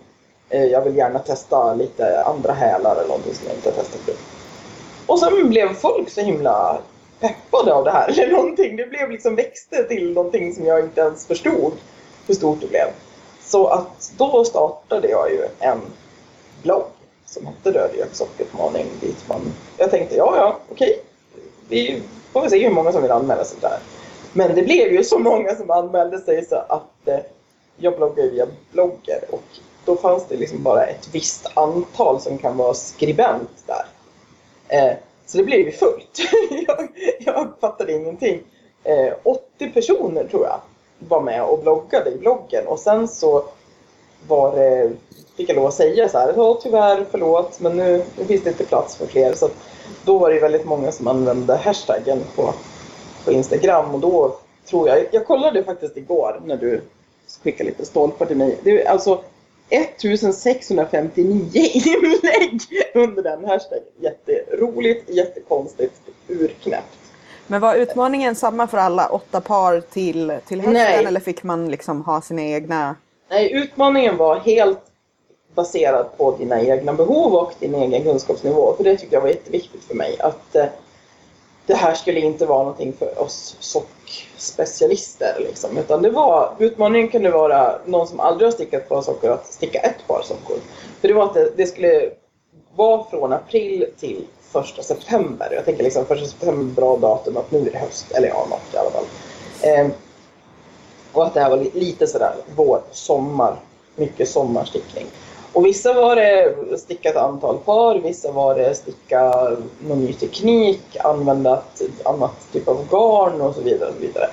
[0.54, 4.02] Uh, jag vill gärna testa lite andra hälar eller någonting som jag inte har testat
[4.02, 4.20] förut.
[5.06, 6.78] Och sen blev folk så himla
[7.20, 8.76] peppade av det här eller någonting.
[8.76, 11.74] Det blev liksom växte till någonting som jag inte ens förstod
[12.28, 12.88] hur stort det blev.
[13.46, 15.82] Så att då startade jag ju en
[16.64, 16.86] blogg
[17.26, 18.10] som hette Rödgök
[19.02, 19.42] dit man...
[19.78, 21.02] Jag tänkte ja, ja, okej.
[21.70, 22.02] Vi
[22.34, 23.80] får väl se hur många som vill anmäla sig där.
[24.34, 27.20] Men det blev ju så många som anmälde sig så att eh,
[27.78, 29.44] jag bloggar via blogger och
[29.86, 33.86] då fanns det liksom bara ett visst antal som kan vara skribent där.
[34.68, 36.20] Eh, så det blev ju fullt.
[36.68, 36.88] jag,
[37.20, 38.42] jag fattade ingenting.
[38.84, 40.60] Eh, 80 personer tror jag
[41.00, 43.46] var med och bloggade i bloggen och sen så
[44.28, 44.92] var det,
[45.38, 48.50] fick jag lov att säga så här, ja tyvärr, förlåt, men nu, nu finns det
[48.50, 49.34] inte plats för fler.
[49.34, 49.50] Så
[50.06, 52.54] då var det väldigt många som använde hashtaggen på,
[53.30, 54.36] på Instagram och då
[54.70, 56.82] tror jag, jag kollade faktiskt igår när du
[57.44, 58.58] skickade lite stolpar till mig.
[58.64, 59.24] Det är alltså
[59.70, 62.62] 1659 inlägg
[62.94, 63.84] under den hashtaggen.
[64.00, 65.94] Jätteroligt, jättekonstigt,
[66.28, 66.98] urknäppt.
[67.48, 71.06] Men var utmaningen samma för alla åtta par till, till hösten Nej.
[71.06, 72.96] eller fick man liksom ha sina egna?
[73.30, 74.80] Nej, utmaningen var helt
[75.56, 78.74] baserad på dina egna behov och din egen kunskapsnivå.
[78.78, 80.20] För det tyckte jag var jätteviktigt för mig.
[80.20, 80.66] Att eh,
[81.70, 85.36] det här skulle inte vara någonting för oss sockspecialister.
[85.40, 85.78] Liksom.
[85.78, 89.46] Utan det var, utmaningen kunde vara någon som aldrig har stickat på par sockor att
[89.46, 90.58] sticka ett par sockor.
[91.02, 92.10] För det var att det, det skulle
[92.76, 95.50] vara från april till första september.
[95.52, 98.12] Jag tänker liksom första september, bra datum att nu är det höst.
[98.12, 99.06] Eller ja, något i alla fall.
[99.62, 99.88] Eh,
[101.12, 103.56] och att det här var lite sådär vår, sommar.
[103.96, 105.06] Mycket sommarstickning.
[105.54, 109.34] Och vissa var det sticka ett antal par, vissa var det sticka
[109.80, 113.90] någon ny teknik, använda ett annat typ av garn och så vidare.
[113.90, 114.30] Och så vidare.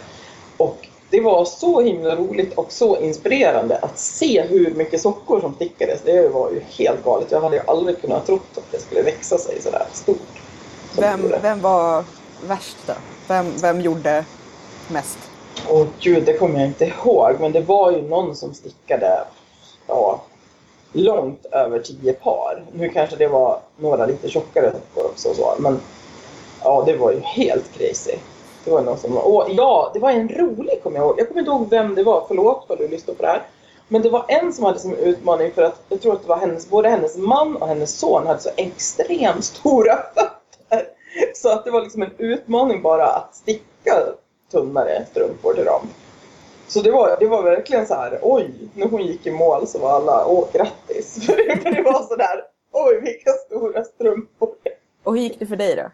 [0.57, 5.55] Och det var så himla roligt och så inspirerande att se hur mycket sockor som
[5.55, 6.01] stickades.
[6.05, 7.31] Det var ju helt galet.
[7.31, 10.43] Jag hade ju aldrig kunnat tro att det skulle växa sig sådär stort.
[10.99, 12.05] Vem, vem var
[12.49, 12.93] värst då?
[13.29, 14.25] Vem, vem gjorde
[14.89, 15.19] mest?
[15.69, 17.37] Åh gud, det kommer jag inte ihåg.
[17.41, 19.25] Men det var ju någon som stickade
[19.87, 20.21] ja,
[20.93, 22.65] långt över tio par.
[22.73, 25.29] Nu kanske det var några lite tjockare toppar också.
[25.29, 25.81] Och så, men
[26.63, 28.15] ja, det var ju helt crazy.
[28.65, 31.21] Det var någon som och ja, det var en rolig kommer jag ihåg.
[31.21, 33.43] Jag kommer inte ihåg vem det var, förlåt för du lyssnar på det här.
[33.89, 36.37] Men det var en som hade som utmaning för att jag tror att det var
[36.37, 40.89] hennes, både hennes man och hennes son hade så extremt stora fötter.
[41.35, 43.95] Så att det var liksom en utmaning bara att sticka
[44.53, 45.89] tunnare strumpor till dem.
[46.69, 49.79] Så det var, det var verkligen så här, oj, när hon gick i mål så
[49.79, 51.27] var alla, åh grattis.
[51.27, 52.43] För det var sådär,
[52.79, 54.49] Oj, vilka stora strumpor.
[55.03, 55.91] Och hur gick det för dig då?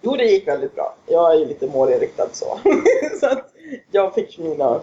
[0.00, 0.94] Jo, det gick väldigt bra.
[1.06, 2.58] Jag är ju lite målinriktad så.
[3.20, 3.52] så att
[3.90, 4.80] jag fick mina,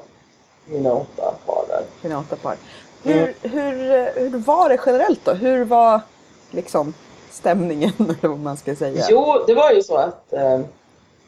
[0.65, 1.83] mina åtta par där.
[2.01, 2.57] Dina åtta par.
[3.03, 5.31] Hur, hur, hur var det generellt då?
[5.31, 6.01] Hur var
[6.51, 6.93] liksom
[7.31, 9.05] stämningen eller vad man ska säga?
[9.09, 10.59] Jo, det var ju så att, eh,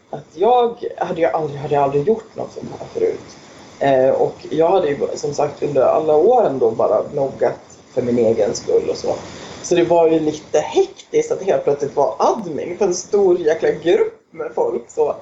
[0.09, 3.37] att jag hade ju aldrig, hade aldrig gjort något sånt här förut.
[3.79, 7.59] Eh, och jag hade ju som sagt under alla åren då bara bloggat
[7.93, 9.15] för min egen skull och så.
[9.63, 13.71] Så det var ju lite hektiskt att helt plötsligt vara admin för en stor jäkla
[13.71, 14.83] grupp med folk.
[14.87, 15.15] Så.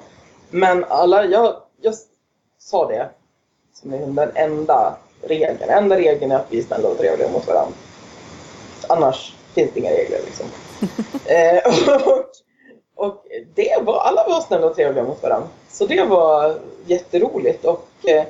[0.50, 1.94] Men alla, jag, jag
[2.58, 3.10] sa det
[3.74, 5.70] som liksom den enda regeln.
[5.70, 7.74] Enda regeln är att vi är snälla och trevliga mot varandra.
[8.88, 10.46] Annars finns det inga regler liksom.
[11.26, 12.30] eh, och,
[12.94, 15.48] och det var, alla var snälla och trevliga mot varandra.
[15.70, 16.54] Så det var
[16.86, 17.64] jätteroligt.
[17.64, 18.24] Och eh,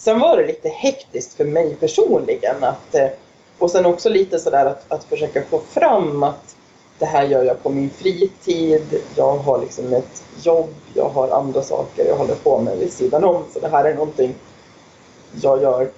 [0.00, 2.64] sen var det lite hektiskt för mig personligen.
[2.64, 3.08] Att, eh,
[3.58, 6.56] och sen också lite sådär att, att försöka få fram att
[6.98, 9.02] det här gör jag på min fritid.
[9.16, 13.24] Jag har liksom ett jobb, jag har andra saker jag håller på med vid sidan
[13.24, 13.44] om.
[13.52, 14.34] Så det här är någonting
[15.42, 15.88] jag gör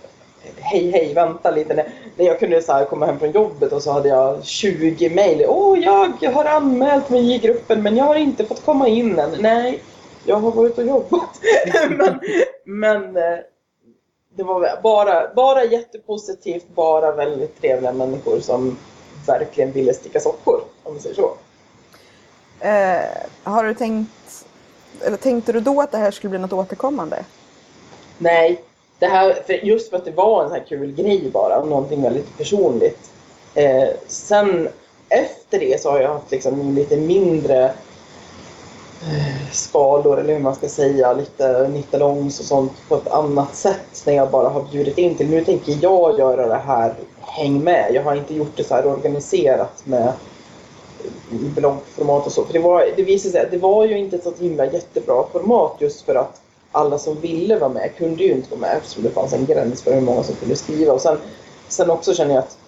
[0.57, 1.75] hej hej, vänta lite.
[1.75, 1.87] När,
[2.17, 5.45] jag kunde så här, komma hem från jobbet och så hade jag 20 mejl.
[5.49, 5.79] Åh,
[6.21, 9.31] jag har anmält mig i gruppen men jag har inte fått komma in än.
[9.41, 9.83] Nej,
[10.25, 11.41] jag har varit och jobbat.
[11.91, 12.21] men,
[12.65, 13.39] men eh,
[14.35, 18.79] det var bara, bara jättepositivt, bara väldigt trevliga människor som
[19.27, 21.35] verkligen ville sticka sockor, om vi säger så.
[22.61, 24.45] Eh, har du tänkt,
[25.01, 27.25] eller tänkte du då att det här skulle bli något återkommande?
[28.19, 28.63] Nej,
[28.99, 32.03] det här, för just för att det var en sån här kul grej bara, någonting
[32.03, 33.11] väldigt personligt.
[33.55, 34.69] Eh, sen
[35.09, 37.73] efter det så har jag haft liksom lite mindre
[39.11, 44.03] Eh, skador eller hur man ska säga, lite nittalongs och sånt på ett annat sätt
[44.07, 45.31] när jag bara har bjudit in till.
[45.31, 47.91] Nu tänker jag göra det här häng med.
[47.95, 50.13] Jag har inte gjort det så här organiserat med
[51.31, 52.45] bloggformat och så.
[52.45, 55.25] För det, var, det visade sig att det var ju inte ett så himla jättebra
[55.33, 56.41] format just för att
[56.73, 59.83] alla som ville vara med kunde ju inte vara med eftersom det fanns en gräns
[59.83, 60.93] för hur många som kunde skriva.
[60.93, 61.19] Och sen,
[61.69, 62.59] sen också känner jag att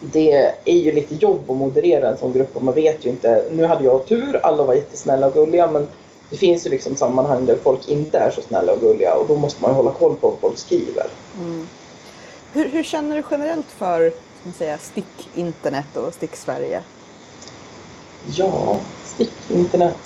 [0.00, 3.44] det är ju lite jobb att moderera en sån grupp och man vet ju inte.
[3.50, 5.88] Nu hade jag tur, alla var jättesnälla och gulliga men
[6.30, 9.36] det finns ju liksom sammanhang där folk inte är så snälla och gulliga och då
[9.36, 11.06] måste man ju hålla koll på vad folk skriver.
[11.40, 11.68] Mm.
[12.52, 14.12] Hur, hur, känner du generellt för
[14.58, 16.82] säga, stick-internet och stick-Sverige?
[18.34, 19.96] Ja, stick-internet.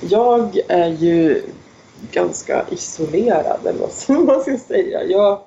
[0.00, 1.42] Jag är ju
[2.12, 5.04] ganska isolerad eller vad man ska säga.
[5.04, 5.40] Jag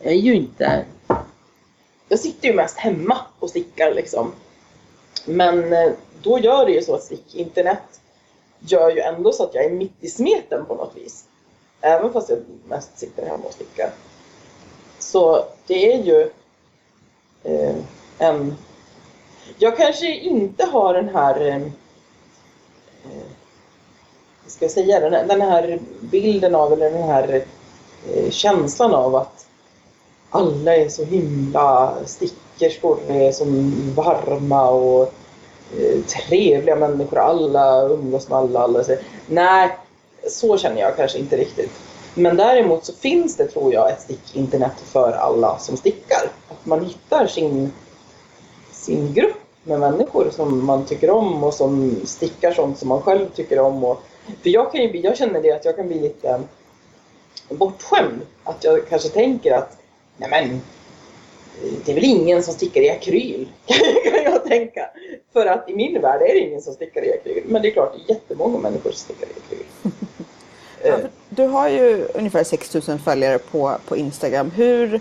[0.00, 0.84] är ju inte...
[2.08, 4.32] Jag sitter ju mest hemma och stickar liksom.
[5.24, 5.92] Men eh,
[6.22, 8.00] då gör det ju så att stickinternet
[8.60, 11.24] gör ju ändå så att jag är mitt i smeten på något vis.
[11.80, 12.38] Även fast jag
[12.68, 13.90] mest sitter hemma och stickar.
[14.98, 16.30] Så det är ju
[17.44, 17.76] eh,
[18.18, 18.54] en...
[19.58, 23.26] Jag kanske inte har den här eh, eh
[24.46, 27.44] ska jag säga, den här, den här bilden av, eller den här
[28.14, 29.45] eh, känslan av att
[30.30, 33.44] alla är så himla stickerskor, är så
[34.02, 35.02] varma och
[35.78, 38.60] eh, trevliga människor, alla umgås med alla.
[38.60, 39.70] alla så, nej,
[40.28, 41.70] så känner jag kanske inte riktigt.
[42.14, 46.30] Men däremot så finns det, tror jag, ett stickinternet för alla som stickar.
[46.48, 47.72] Att man hittar sin,
[48.72, 53.26] sin grupp med människor som man tycker om och som stickar sånt som man själv
[53.34, 53.84] tycker om.
[53.84, 54.02] Och
[54.42, 56.40] för jag, kan ju, jag känner det att jag kan bli lite
[57.48, 58.20] bortskämd.
[58.44, 59.78] Att jag kanske tänker att
[60.16, 60.60] nej men,
[61.84, 63.48] det är väl ingen som stickar i akryl,
[64.04, 64.90] kan jag tänka.
[65.32, 67.42] För att i min värld är det ingen som stickar i akryl.
[67.46, 69.92] Men det är klart, det är jättemånga människor som stickar i akryl.
[71.02, 74.50] ja, du har ju ungefär 6000 följare på, på Instagram.
[74.50, 75.00] Hur,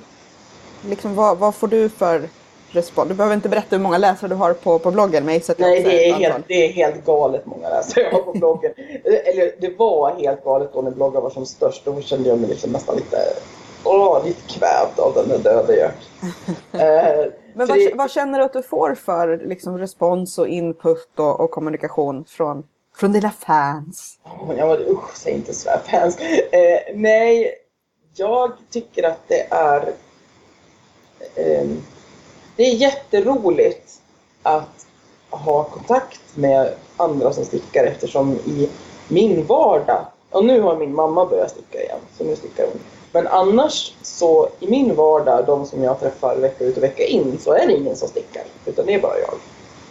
[0.89, 2.29] liksom, vad, vad får du för
[2.75, 3.09] respons.
[3.09, 5.25] Du behöver inte berätta hur många läsare du har på, på bloggen.
[5.25, 8.33] Men jag Nej, det är, helt, det är helt galet många läsare jag har på
[8.33, 8.71] bloggen.
[9.03, 11.85] Eller det var helt galet då när bloggen var som störst.
[11.85, 13.17] Då kände jag mig liksom nästan lite,
[14.25, 15.95] lite kvävd av den där döda gök.
[16.71, 17.93] eh, men vad, det...
[17.95, 22.63] vad, känner du att du får för liksom, respons och input och, och kommunikation från,
[22.95, 24.19] från dina fans?
[24.23, 26.17] Oh, ja, usch, säg inte så fans.
[26.51, 27.55] Eh, nej,
[28.15, 29.93] jag tycker att det är
[31.35, 31.67] eh,
[32.55, 34.01] det är jätteroligt
[34.43, 34.87] att
[35.29, 38.69] ha kontakt med andra som stickar eftersom i
[39.07, 42.81] min vardag, och nu har min mamma börjat sticka igen, så nu stickar hon.
[43.15, 47.37] Men annars så i min vardag, de som jag träffar vecka ut och vecka in,
[47.39, 48.43] så är det ingen som stickar.
[48.65, 49.33] Utan det är bara jag.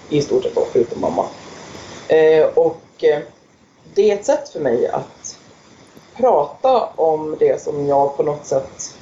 [0.09, 1.25] I stort sett då, förutom mamma.
[2.09, 3.19] Eh, och eh,
[3.95, 5.39] det är ett sätt för mig att
[6.17, 8.97] prata om det som jag på något sätt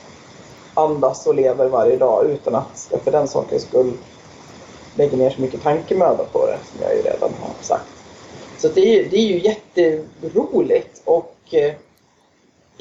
[0.74, 3.92] andas och lever varje dag utan att jag för den sakens skull
[4.94, 7.92] lägger ner så mycket tankemöda på det som jag ju redan har sagt.
[8.58, 11.72] Så det är, det är ju jätteroligt och eh,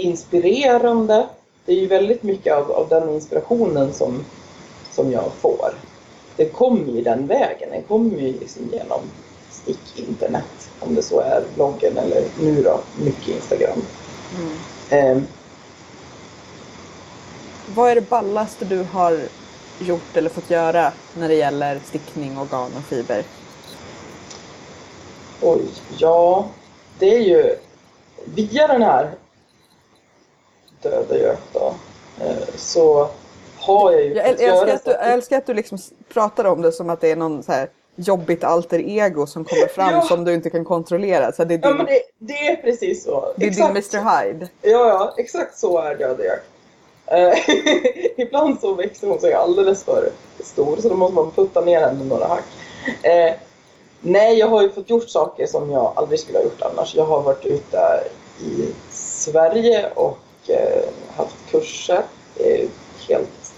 [0.02, 1.28] inspirerande.
[1.66, 4.26] Det är ju väldigt mycket av, av den inspirationen som,
[4.91, 5.74] som jag får.
[6.36, 7.70] Det kommer ju den vägen.
[7.72, 8.99] Den kommer ju liksom genom
[9.49, 10.70] stick-internet.
[10.80, 13.80] Om det så är bloggen eller nu då mycket Instagram.
[14.89, 15.18] Mm.
[15.18, 15.24] Eh,
[17.76, 19.20] Vad är det ballaste du har
[19.80, 23.24] gjort eller fått göra när det gäller stickning, organ och fiber?
[25.41, 25.62] Oj,
[25.97, 26.49] ja.
[26.99, 27.56] Det är ju
[28.26, 29.12] via den här
[30.82, 31.74] Döda gök då.
[32.22, 33.10] Eh, så
[33.58, 35.78] har jag ju jag, älskar att du, jag älskar att du liksom
[36.14, 39.68] pratar om det som att det är någon så här jobbigt alter ego som kommer
[39.76, 40.02] fram ja.
[40.02, 41.32] som du inte kan kontrollera.
[41.32, 43.34] Så det, är din, ja, men det, det är precis så.
[43.36, 44.48] Det är exakt din Mr Hyde.
[44.62, 46.42] Ja, ja, exakt så är Döda gök.
[47.06, 47.34] Eh,
[48.18, 50.10] ibland så växer hon sig alldeles för
[50.40, 52.44] stor så då måste man putta ner henne några hack.
[53.02, 53.34] Eh,
[54.02, 56.96] nej, jag har ju fått gjort saker som jag aldrig skulle ha gjort annars.
[56.96, 58.04] Jag har varit ute
[58.40, 60.18] i Sverige och
[60.48, 60.84] Eh,
[61.16, 62.04] haft kurser.
[62.36, 62.68] Det,
[63.08, 63.54] helt,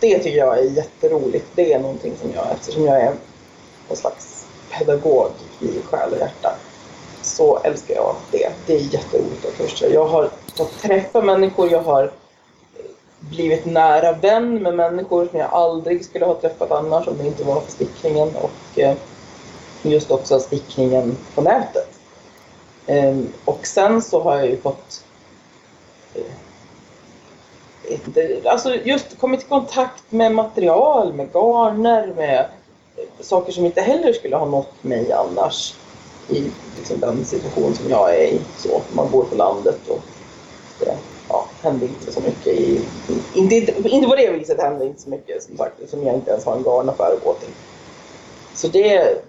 [0.00, 1.46] det tycker jag är jätteroligt.
[1.54, 3.14] Det är någonting som jag, eftersom jag är
[3.88, 6.56] någon slags pedagog i själ och hjärta,
[7.22, 8.52] så älskar jag det.
[8.66, 9.90] Det är jätteroligt att kurser.
[9.90, 12.12] Jag har fått träffa människor, jag har
[13.18, 17.44] blivit nära vän med människor som jag aldrig skulle ha träffat annars om det inte
[17.44, 18.96] var för stickningen och eh,
[19.82, 21.88] just också stickningen på nätet.
[22.86, 25.04] Ehm, och sen så har jag ju fått
[27.84, 32.46] ett, alltså just kommit i kontakt med material, med garner, med
[33.20, 35.74] saker som inte heller skulle ha nått mig annars
[36.28, 38.40] i liksom, den situation som jag är i.
[38.58, 40.00] Så, man bor på landet och
[40.80, 40.96] det,
[41.28, 42.46] ja, hände inte så mycket.
[42.46, 42.80] I,
[43.34, 43.54] inte,
[43.88, 46.56] inte på det viset hände inte så mycket som sagt, som jag inte ens har
[46.56, 47.54] en garnaffär att gå till.
[48.54, 49.22] Så det,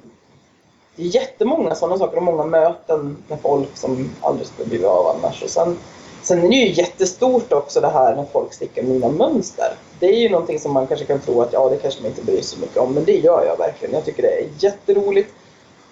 [0.96, 5.08] det är jättemånga sådana saker och många möten med folk som aldrig skulle bli av
[5.08, 5.44] annars.
[5.44, 5.78] Och sen,
[6.24, 9.74] sen är det ju jättestort också det här när folk stickar mina mönster.
[10.00, 12.24] Det är ju någonting som man kanske kan tro att ja, det kanske man inte
[12.24, 13.94] bryr sig så mycket om, men det gör jag verkligen.
[13.94, 15.30] Jag tycker det är jätteroligt.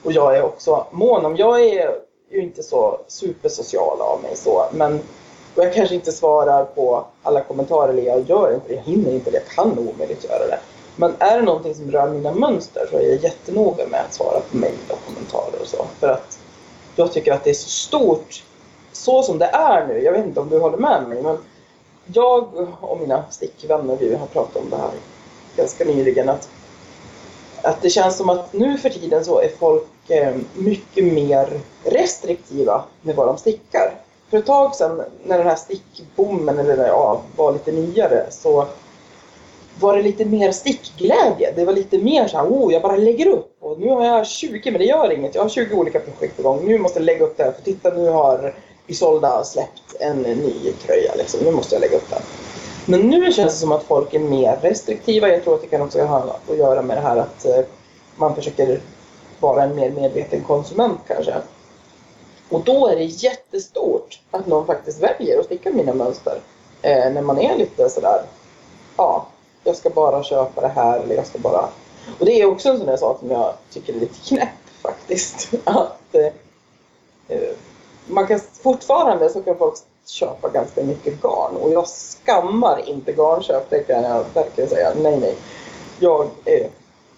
[0.04, 1.92] Och jag är också mån om, jag är
[2.32, 5.00] ju inte så supersocial av mig så, men
[5.56, 9.12] och jag kanske inte svarar på alla kommentarer, eller jag gör inte det, jag hinner
[9.12, 10.60] inte det, jag kan omöjligt göra det.
[10.96, 14.40] Men är det någonting som rör mina mönster så är jag jättenoga med att svara
[14.40, 15.86] på mejl och kommentarer och så.
[16.00, 16.40] För att
[16.96, 18.44] jag tycker att det är så stort,
[18.92, 20.04] så som det är nu.
[20.04, 21.38] Jag vet inte om du håller med mig, men
[22.14, 24.92] jag och mina stickvänner, vi har pratat om det här
[25.56, 26.50] ganska nyligen, att,
[27.62, 32.84] att det känns som att nu för tiden så är folk eh, mycket mer restriktiva
[33.02, 33.94] med vad de stickar.
[34.30, 38.68] För ett tag sedan när den här stickbommen eller ja, var lite nyare så
[39.80, 41.54] var det lite mer stickglädje.
[41.56, 44.28] Det var lite mer så här, oh, jag bara lägger upp och nu har jag
[44.28, 45.36] 20, men det gör inget.
[45.36, 46.60] Jag har 20 olika projekt igång.
[46.66, 48.54] Nu måste jag lägga upp det här, för titta nu har
[48.92, 51.40] Isolda släppt en ny tröja liksom.
[51.44, 52.22] Nu måste jag lägga upp den.
[52.86, 55.28] Men nu känns det som att folk är mer restriktiva.
[55.28, 57.66] Jag tror att det kan också ha att göra med det här att eh,
[58.16, 58.82] man försöker
[59.40, 61.34] vara en mer medveten konsument kanske.
[62.50, 66.40] Och då är det jättestort att någon faktiskt väljer att sticka mina mönster.
[66.82, 68.22] Eh, när man är lite sådär,
[68.98, 69.28] ja,
[69.64, 71.70] jag ska bara köpa det här eller jag ska bara...
[72.20, 74.50] Och det är också en sån där sak som jag tycker är lite knäpp
[74.82, 75.50] faktiskt.
[75.64, 76.34] Att eh,
[78.12, 83.70] man kan fortfarande så kan folk köpa ganska mycket garn och jag skammar inte garnköp,
[83.70, 84.94] det kan jag verkligen säga.
[84.96, 85.36] Nej, nej.
[86.00, 86.70] Jag är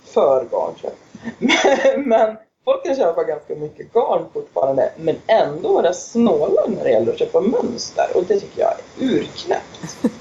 [0.04, 0.96] för garnköp.
[1.38, 6.90] Men, men folk kan köpa ganska mycket garn fortfarande men ändå vara snåla när det
[6.90, 9.98] gäller att köpa mönster och det tycker jag är urknäppt.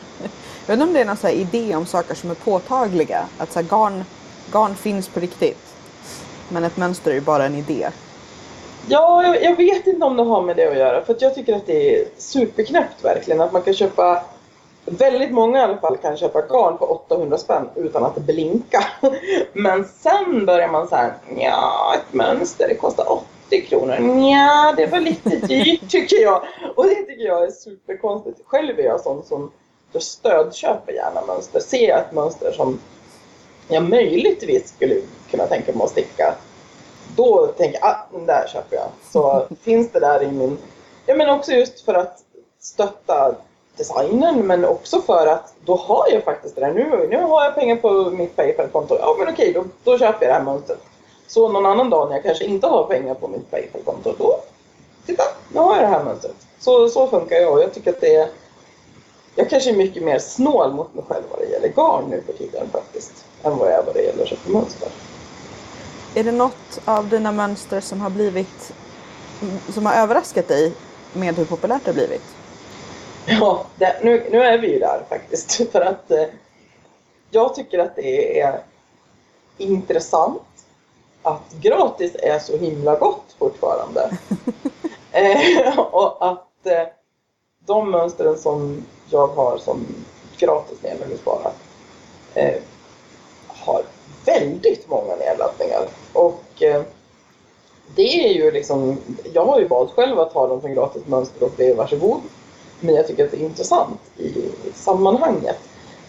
[0.66, 3.26] Jag vet om det är någon så idé om saker som är påtagliga.
[3.38, 4.04] Att så här, garn,
[4.52, 5.74] garn finns på riktigt.
[6.48, 7.88] Men ett mönster är ju bara en idé.
[8.88, 11.04] Ja, jag, jag, vet inte om det har med det att göra.
[11.04, 13.40] För att jag tycker att det är superknäppt verkligen.
[13.40, 14.24] Att man kan köpa,
[14.84, 18.84] väldigt många i alla fall, kan köpa garn på 800 spänn utan att blinka.
[19.52, 23.12] Men sen börjar man så här, ja, ett mönster det kostar
[23.48, 24.28] 80 kronor.
[24.30, 26.42] Ja, det var lite dyrt tycker jag.
[26.76, 28.40] Och det tycker jag är superkonstigt.
[28.46, 29.50] Själv är jag sån som
[29.92, 31.60] jag stödköper gärna mönster.
[31.60, 32.78] Ser jag ett mönster som
[33.68, 34.94] jag möjligtvis skulle
[35.30, 36.34] kunna tänka mig att sticka,
[37.16, 38.86] då tänker jag att ah, den där köper jag.
[39.12, 40.58] Så finns det där i min...
[41.06, 42.18] Ja men också just för att
[42.60, 43.34] stötta
[43.76, 46.72] designen men också för att då har jag faktiskt det där.
[46.72, 48.96] Nu, nu har jag pengar på mitt Paypal-konto.
[49.00, 50.78] Ja men okej, då, då köper jag det här mönstret.
[51.26, 54.40] Så någon annan dag när jag kanske inte har pengar på mitt Paypal-konto, då
[55.06, 56.36] titta, nu har jag det här mönstret.
[56.60, 58.28] Så, så funkar jag och jag tycker att det är
[59.34, 62.32] jag kanske är mycket mer snål mot mig själv vad det gäller garn nu för
[62.32, 63.24] tiden faktiskt.
[63.42, 64.88] Än vad jag är vad det gäller att köpa mönster.
[66.14, 68.72] Är det något av dina mönster som har blivit
[69.68, 70.72] som har överraskat dig
[71.12, 72.22] med hur populärt det har blivit?
[73.26, 75.70] Ja, det, nu, nu är vi ju där faktiskt.
[75.72, 76.24] För att eh,
[77.30, 78.60] jag tycker att det är
[79.58, 80.42] intressant
[81.22, 84.18] att gratis är så himla gott fortfarande.
[85.12, 86.86] eh, och att eh,
[87.66, 89.86] de mönstren som jag har som
[90.38, 91.50] gratis nedladdningsbara
[92.34, 92.54] eh,
[93.46, 93.82] har
[94.24, 95.86] väldigt många nedladdningar.
[96.12, 96.82] Och eh,
[97.94, 98.98] det är ju liksom,
[99.32, 102.20] jag har ju valt själv att ha dem som gratis mönster och det är varsågod.
[102.80, 104.32] Men jag tycker att det är intressant i
[104.74, 105.58] sammanhanget.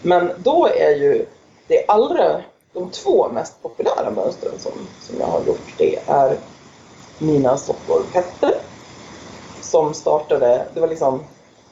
[0.02, 1.26] Men då är ju
[1.66, 2.42] det allra,
[2.72, 6.36] de två mest populära mönstren som, som jag har gjort, det är
[7.18, 8.54] mina sockor Petter.
[9.60, 11.24] Som startade, det var liksom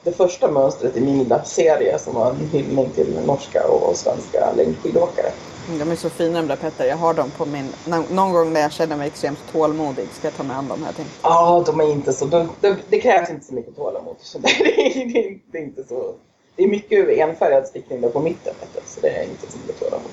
[0.03, 4.53] det första mönstret i min lilla serie som var en hyllning till norska och svenska
[4.57, 5.33] längdskidåkare.
[5.69, 6.87] Mm, de är så fina de där Petter.
[6.87, 7.73] Jag har dem på min...
[8.11, 10.95] Någon gång när jag känner mig extremt tålmodig ska jag ta mig an dem här.
[11.23, 12.25] Ja, de är inte så...
[12.25, 14.17] De, de, det krävs inte så mycket tålamod.
[14.19, 16.15] Så det, är, det, är inte så...
[16.57, 19.81] Det är mycket enfärgad stickning där på mitten, Petter, så det är inte så mycket
[19.81, 20.11] tålamod.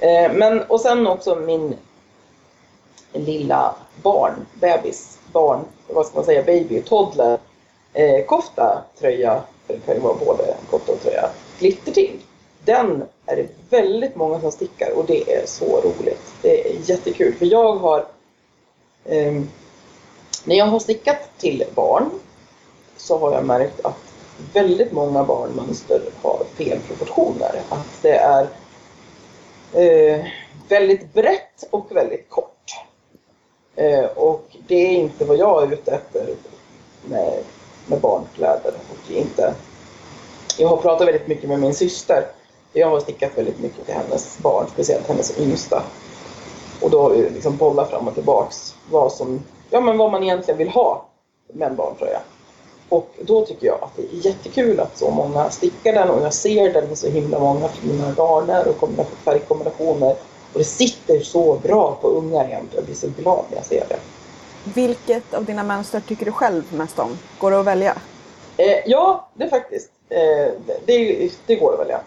[0.00, 1.76] Eh, men, och sen också min
[3.12, 7.38] lilla barn, bebis, barn, vad ska man säga, baby, toddler,
[7.92, 12.20] eh, kofta, tröja, det kan ju vara både kofta och tröja, glitterting.
[12.64, 16.34] Den är det väldigt många som stickar och det är så roligt.
[16.42, 18.06] Det är jättekul för jag har
[19.04, 19.42] eh,
[20.44, 22.10] när jag har stickat till barn
[22.96, 23.98] så har jag märkt att
[24.52, 27.62] väldigt många barnmönster har fel proportioner.
[27.68, 28.48] Att det är
[29.72, 30.26] eh,
[30.68, 32.72] väldigt brett och väldigt kort.
[33.76, 36.34] Eh, och det är inte vad jag är ute efter
[37.04, 37.38] med,
[37.86, 38.72] med barnkläder.
[38.90, 39.54] Och inte,
[40.58, 42.26] jag har pratat väldigt mycket med min syster
[42.76, 45.82] jag har stickat väldigt mycket till hennes barn, speciellt hennes yngsta.
[46.80, 50.22] Och då har vi liksom bollat fram och tillbaks vad, som, ja, men vad man
[50.22, 51.06] egentligen vill ha
[51.52, 52.20] med en barntröja.
[52.88, 56.34] Och då tycker jag att det är jättekul att så många stickar den och jag
[56.34, 58.88] ser den i så himla många fina garner och
[59.24, 60.16] färgkombinationer.
[60.52, 62.70] Och det sitter så bra på ungar jämt.
[62.74, 63.98] Jag blir så glad när jag ser det.
[64.74, 67.18] Vilket av dina mönster tycker du själv mest om?
[67.38, 67.96] Går det att välja?
[68.56, 69.90] Eh, ja, det faktiskt.
[70.08, 70.52] Eh,
[70.86, 72.00] det, det, går att välja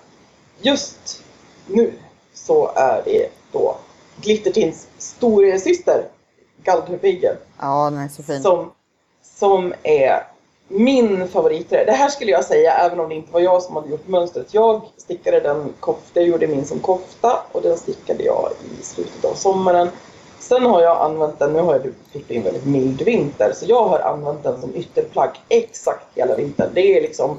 [0.61, 1.23] just
[1.67, 1.93] nu
[2.33, 3.77] så är det då
[4.21, 6.07] Glittertins storasyster
[6.63, 7.35] Galdhöpiggen.
[7.59, 8.41] Ja, den är så fin.
[8.41, 8.71] Som,
[9.21, 10.23] som är
[10.67, 11.85] min favorittröja.
[11.85, 14.53] Det här skulle jag säga även om det inte var jag som hade gjort mönstret.
[14.53, 18.49] Jag stickade den kofta, jag gjorde min som kofta och den stickade jag
[18.79, 19.89] i slutet av sommaren.
[20.39, 23.83] Sen har jag använt den, nu har jag fick en väldigt mild vinter, så jag
[23.83, 26.69] har använt den som ytterplagg exakt hela vintern.
[26.73, 27.37] Det är liksom,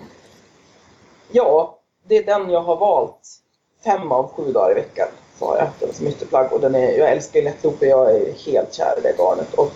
[1.32, 3.40] ja, det är den jag har valt
[3.84, 5.08] fem av sju dagar i veckan.
[5.38, 8.74] Så har jag den som ytterplagg och den är, jag älskar lättloopig, jag är helt
[8.74, 9.54] kär i det garnet.
[9.54, 9.72] Och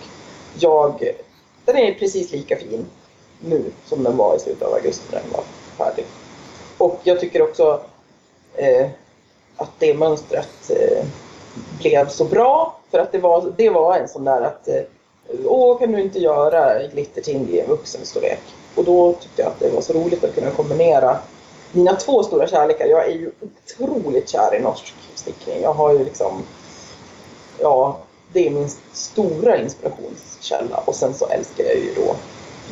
[0.59, 1.11] jag,
[1.65, 2.85] den är precis lika fin
[3.39, 5.43] nu som den var i slutet av augusti när den var
[5.77, 6.05] färdig.
[6.77, 7.81] Och jag tycker också
[8.55, 8.87] eh,
[9.57, 11.05] att det mönstret eh,
[11.79, 14.81] blev så bra för att det var, det var en sån där att eh,
[15.45, 18.41] Åh, kan du inte göra glitterting i en vuxen storlek?
[18.75, 21.19] Och då tyckte jag att det var så roligt att kunna kombinera
[21.75, 22.85] mina två stora kärlekar.
[22.85, 25.61] Jag är ju otroligt kär i norsk stickning.
[25.61, 26.43] Jag har ju liksom,
[27.59, 27.99] ja,
[28.33, 30.77] det är min stora inspirationskälla.
[30.85, 32.15] Och sen så älskar jag ju då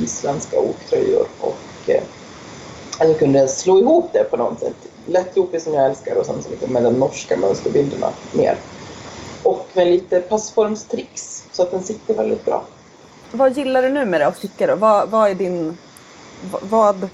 [0.03, 2.03] isländska oktröjor och eh,
[2.99, 4.75] jag kunde slå ihop det på något sätt.
[5.05, 8.57] Lättloopig som jag älskar och sen så lite med de norska mönsterbilderna mer.
[9.43, 12.63] Och med lite passformstricks så att den sitter väldigt bra.
[13.31, 14.75] Vad gillar du nu med det att sticka då?
[14.75, 15.77] Vad, vad är din...
[16.61, 17.09] Vad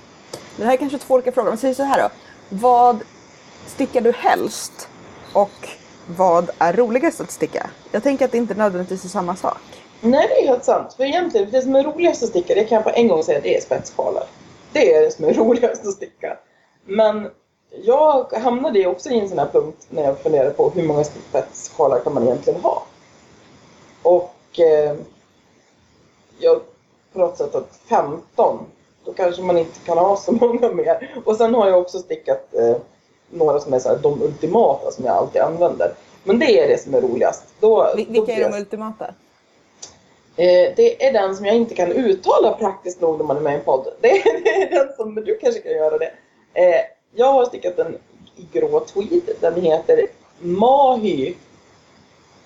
[0.59, 1.49] det här är kanske två olika frågor.
[1.49, 2.09] Men säg så här då.
[2.49, 2.99] Vad
[3.67, 4.89] stickar du helst?
[5.33, 5.69] Och
[6.17, 7.69] vad är roligast att sticka?
[7.91, 9.61] Jag tänker att det inte nödvändigtvis är samma sak.
[10.01, 10.93] Nej, det är helt sant.
[10.93, 13.39] För egentligen, det som är roligast att sticka, det kan jag på en gång säga,
[13.43, 14.23] det är spetssjalar.
[14.71, 16.37] Det är det som är roligast att sticka.
[16.85, 17.29] Men
[17.83, 21.99] jag hamnade också i en sån här punkt när jag funderade på hur många spetssjalar
[21.99, 22.83] kan man egentligen ha?
[24.01, 24.95] Och eh,
[26.39, 26.61] jag
[27.13, 28.65] pratat att 15
[29.09, 31.21] då kanske man inte kan ha så många mer.
[31.25, 32.77] Och sen har jag också stickat eh,
[33.29, 35.93] några som är så här, de ultimata som jag alltid använder.
[36.23, 37.43] Men det är det som är roligast.
[37.59, 39.05] Då, Vil vilka är de ultimata?
[40.35, 43.53] Eh, det är den som jag inte kan uttala praktiskt nog när man är med
[43.53, 43.87] i en podd.
[44.01, 46.11] Det är, det är den som du kanske kan göra det.
[46.53, 46.81] Eh,
[47.15, 47.97] jag har stickat den
[48.35, 49.29] i grå tweed.
[49.39, 50.07] Den heter
[50.39, 51.33] Mahy.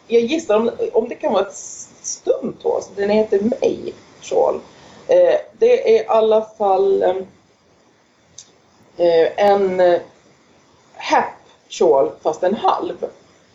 [0.08, 1.56] Jag gissar om, om det kan vara ett
[2.02, 2.84] stumt hår.
[2.96, 4.60] Den heter May Shawl.
[5.08, 7.16] Eh, det är i alla fall eh,
[8.98, 10.00] eh en eh,
[10.94, 11.26] häpp
[11.68, 13.06] kjol, fast en halv.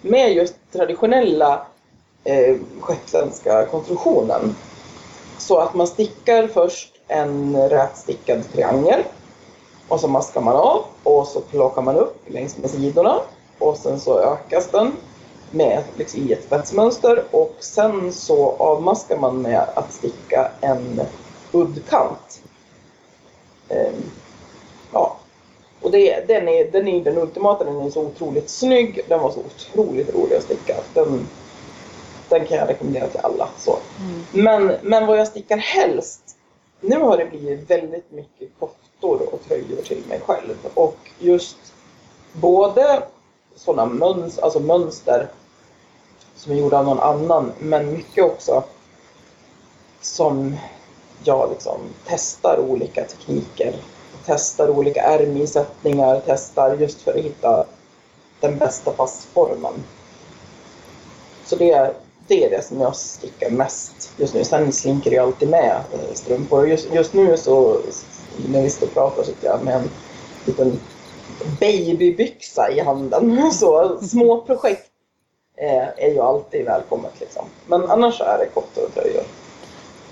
[0.00, 1.66] Med just traditionella
[2.24, 4.56] eh, shetländska konstruktionen.
[5.38, 9.02] Så att man stickar först en rätstickad triangel
[9.88, 13.18] och så maskar man av och så plockar man upp längs med sidorna
[13.58, 14.92] och sen så ökas den
[15.50, 21.00] med liksom, i ett spetsmönster och sen så avmaskar man med att sticka en
[21.52, 22.42] uddkant.
[23.68, 24.10] Ehm,
[24.92, 25.16] ja.
[25.80, 29.30] Och det, den, är, den är den ultimata, den är så otroligt snygg, den var
[29.30, 30.76] så otroligt rolig att sticka.
[30.94, 31.28] Den,
[32.28, 33.48] den kan jag rekommendera till alla.
[33.58, 33.78] Så.
[34.00, 34.24] Mm.
[34.44, 36.36] Men, men vad jag stickar helst,
[36.80, 40.56] nu har det blivit väldigt mycket koftor och tröjor till mig själv.
[40.74, 41.56] Och just
[42.32, 43.02] både
[43.56, 45.28] sådana mönster, alltså mönster
[46.36, 48.64] som är gjorda av någon annan, men mycket också
[50.00, 50.56] som
[51.24, 53.74] jag liksom testar olika tekniker.
[54.26, 57.64] Testar olika ärminsättningar, testar just för att hitta
[58.40, 59.84] den bästa passformen.
[61.44, 61.94] Så det,
[62.26, 64.44] det är det som jag stickar mest just nu.
[64.44, 66.68] Sen slinker det alltid med eh, strumpor.
[66.68, 67.80] Just, just nu så,
[68.48, 69.90] när vi står och pratar, sitter jag med en
[70.44, 70.80] liten
[71.60, 73.52] babybyxa i handen.
[73.52, 74.90] Så små projekt
[75.56, 77.44] eh, är ju alltid välkommet liksom.
[77.66, 79.24] Men annars är det koftor och tröjor.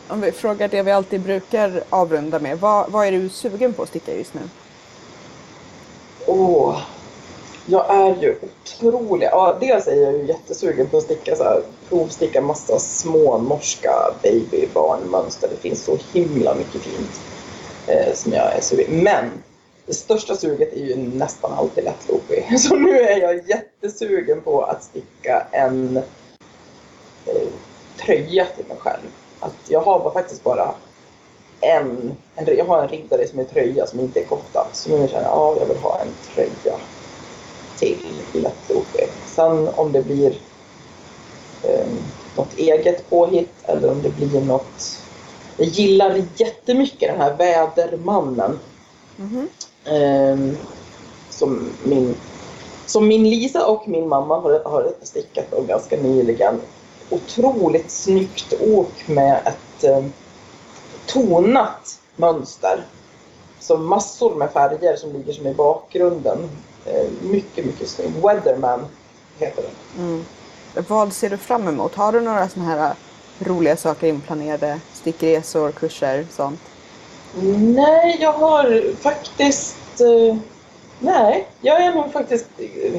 [0.08, 2.60] Om vi frågar det vi alltid brukar avrunda med.
[2.60, 4.40] Vad, vad är du sugen på att sticka just nu?
[6.26, 6.80] Åh, oh,
[7.66, 9.28] jag är ju otrolig.
[9.32, 13.92] Ja, dels är jag ju jättesugen på att sticka så här, provsticka massa små norska
[14.22, 15.48] babybarnmönster.
[15.48, 17.20] Det finns så himla mycket fint
[17.86, 19.30] eh, som jag är sugen Men
[19.86, 22.60] det största suget är ju nästan alltid lättloopig.
[22.60, 25.96] Så nu är jag jättesugen på att sticka en
[27.26, 27.48] eh,
[27.96, 29.08] tröja till mig själv.
[29.40, 30.74] Att jag har faktiskt bara
[31.60, 34.66] en, en, jag har en riddare som är tröja som inte är kofta.
[34.72, 36.76] Så nu känner jag att ja, jag vill ha en tröja
[37.78, 39.08] till lättloopig.
[39.26, 40.38] Sen om det blir
[41.62, 41.86] eh,
[42.36, 45.02] något eget påhitt eller om det blir något
[45.56, 48.58] jag gillar jättemycket den här Vädermannen.
[49.18, 49.46] Mm -hmm.
[50.32, 50.56] Um,
[51.30, 52.14] som, min,
[52.86, 56.60] som min Lisa och min mamma har, har stickat då ganska nyligen.
[57.10, 60.12] Otroligt snyggt ok med ett um,
[61.06, 62.84] tonat mönster.
[63.60, 66.38] Så massor med färger som ligger som i bakgrunden.
[66.86, 68.24] Uh, mycket, mycket snyggt.
[68.24, 68.86] Weatherman
[69.38, 70.04] heter den.
[70.06, 70.24] Mm.
[70.88, 71.94] Vad ser du fram emot?
[71.94, 72.94] Har du några sådana här
[73.38, 74.80] roliga saker inplanerade?
[74.92, 76.60] Stickresor, kurser, sånt?
[77.58, 80.00] Nej, jag har faktiskt...
[80.00, 80.36] Eh,
[80.98, 82.46] nej, jag är nog faktiskt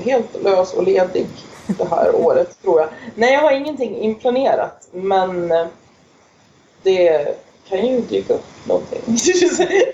[0.04, 1.28] helt lös och ledig
[1.68, 2.90] det här året, tror jag.
[3.16, 5.68] Nej, jag har ingenting inplanerat, men eh,
[6.84, 7.36] det
[7.70, 9.02] kan ju dyka upp någonting.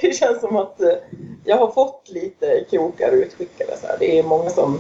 [0.02, 0.94] det känns som att eh,
[1.46, 3.78] jag har fått lite krokar utskickade.
[3.82, 3.98] Så här.
[4.00, 4.80] Det är många som,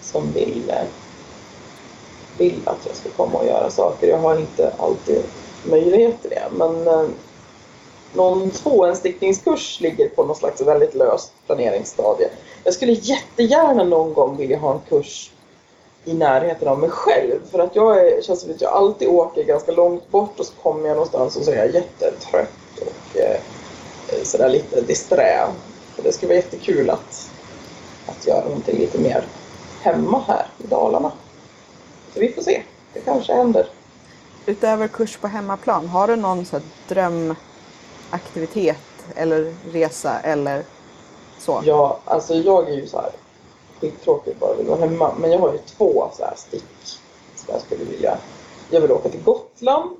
[0.00, 0.86] som vill, eh,
[2.38, 4.08] vill att jag ska komma och göra saker.
[4.08, 5.22] Jag har inte alltid
[5.64, 6.84] möjlighet till det, men
[8.14, 12.28] någon tvåenstickningskurs ligger på något slags väldigt löst planeringsstadie.
[12.64, 15.30] Jag skulle jättegärna någon gång vilja ha en kurs
[16.04, 17.40] i närheten av mig själv.
[17.50, 20.52] För att jag är, känns som att jag alltid åker ganska långt bort och så
[20.62, 23.40] kommer jag någonstans och så är jag jättetrött och eh,
[24.22, 25.46] sådär lite disträ.
[25.96, 27.30] Så det skulle vara jättekul att,
[28.06, 29.24] att göra någonting lite mer
[29.82, 31.12] hemma här i Dalarna.
[32.14, 32.62] Så vi får se.
[32.92, 33.66] Det kanske händer.
[34.46, 37.34] Utöver kurs på hemmaplan, har du någon så dröm
[38.10, 38.76] aktivitet
[39.16, 40.64] eller resa eller
[41.38, 41.62] så?
[41.64, 43.10] Ja, alltså jag är ju så här
[43.80, 45.14] skittråkigt bara vill vara hemma.
[45.18, 46.64] Men jag har ju två så här stick
[47.36, 48.18] som jag skulle vilja.
[48.70, 49.90] Jag vill åka till Gotland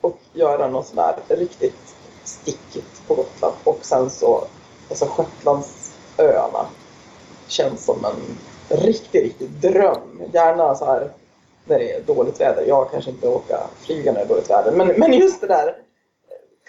[0.00, 3.54] och göra något sån här riktigt stickigt på Gotland.
[3.64, 4.44] Och sen så,
[4.88, 6.66] alltså Shetlandsöarna
[7.48, 8.38] känns som en
[8.78, 10.22] riktig, riktig dröm.
[10.32, 11.10] Gärna så här
[11.64, 12.64] när det är dåligt väder.
[12.68, 14.72] Jag kanske inte åka flyga när det är dåligt väder.
[14.72, 15.76] Men, men just det där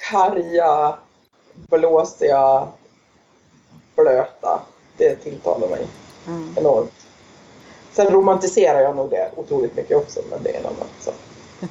[0.09, 0.95] karga,
[1.53, 2.67] blåsiga,
[3.95, 4.61] blöta.
[4.97, 5.87] Det tilltalar mig
[6.27, 6.55] mm.
[6.57, 6.93] enormt.
[7.93, 11.15] Sen romantiserar jag nog det otroligt mycket också, men det är en annan sak.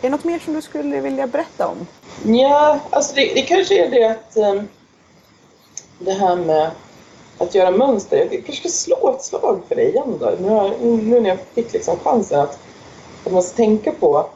[0.00, 1.86] Är det något mer som du skulle vilja berätta om?
[2.36, 4.68] Ja, alltså det, det kanske är det att um,
[5.98, 6.70] det här med
[7.38, 8.16] att göra mönster.
[8.16, 10.34] Jag kanske ska slå ett slag för det igen då.
[10.40, 12.58] Nu, nu när jag fick liksom chansen att,
[13.24, 14.26] att man ska tänka på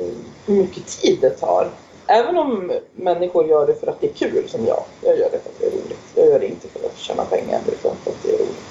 [0.00, 1.70] um, hur mycket tid det tar
[2.06, 4.82] Även om människor gör det för att det är kul som jag.
[5.00, 5.98] Jag gör det för att det är roligt.
[6.14, 8.66] Jag gör det inte för att tjäna pengar utan för att det är roligt.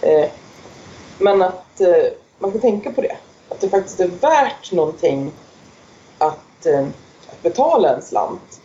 [0.00, 0.30] Eh,
[1.18, 3.16] men att eh, man kan tänka på det.
[3.48, 5.32] Att det faktiskt är värt någonting
[6.18, 6.86] att, eh,
[7.28, 8.60] att betala en slant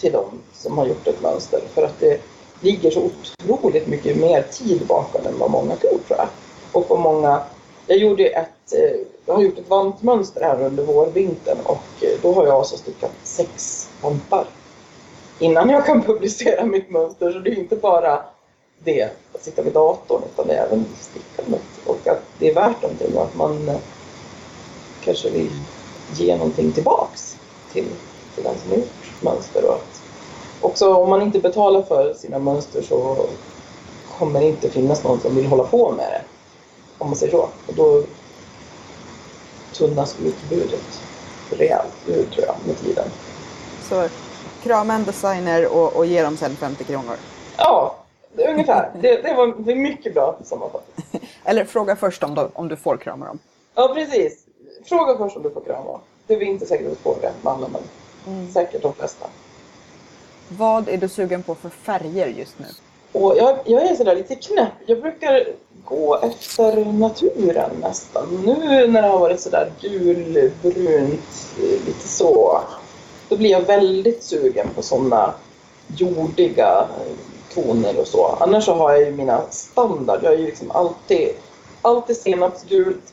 [0.00, 1.60] till dem som har gjort ett mönster.
[1.74, 2.20] För att det
[2.60, 6.28] ligger så otroligt mycket mer tid bakom än vad många tror tror jag.
[6.72, 7.42] Och vad många...
[7.86, 12.32] Jag gjorde ett eh, jag har gjort ett vantmönster här under vårvintern och eh, då
[12.32, 14.46] har jag alltså stickat sex vantar
[15.38, 17.32] innan jag kan publicera mitt mönster.
[17.32, 18.22] Så det är inte bara
[18.84, 19.02] det
[19.34, 23.16] att sitta vid datorn utan det är även stickandet och att det är värt någonting
[23.16, 23.76] och att man eh,
[25.04, 25.50] kanske vill
[26.14, 27.36] ge någonting tillbaks
[27.72, 27.88] till,
[28.34, 29.64] till den som har gjort mönster.
[29.64, 30.02] Och att
[30.60, 33.26] också om man inte betalar för sina mönster så
[34.18, 36.22] kommer det inte finnas någon som vill hålla på med det.
[36.98, 37.48] Om man säger så.
[37.66, 38.02] Och då
[39.78, 41.02] tunnas utbudet
[41.50, 43.04] rejält ut tror jag med tiden.
[43.88, 44.08] Så
[44.62, 47.16] krama en designer och, och ge dem sen 50 kronor.
[47.56, 47.96] Ja,
[48.48, 48.90] ungefär.
[49.00, 50.88] Det, det var det är mycket bra sammanfattat.
[51.44, 53.38] Eller fråga först om, du, om du får krama dem.
[53.74, 54.46] Ja, precis.
[54.84, 56.00] Fråga först om du får krama.
[56.26, 57.82] Det är inte säkert att du får det med alla, men
[58.28, 58.52] Mm.
[58.52, 59.26] säkert de flesta.
[60.48, 62.66] Vad är du sugen på för färger just nu?
[63.16, 64.72] Och jag, jag är sådär lite knäpp.
[64.86, 65.46] Jag brukar
[65.84, 68.42] gå efter naturen nästan.
[68.46, 72.60] Nu när det har varit sådär gulbrunt, eh, lite så,
[73.28, 75.34] då blir jag väldigt sugen på sådana
[75.96, 78.36] jordiga eh, toner och så.
[78.40, 80.20] Annars så har jag ju mina standard.
[80.22, 81.28] Jag är ju liksom alltid,
[81.82, 83.12] alltid senapsgult,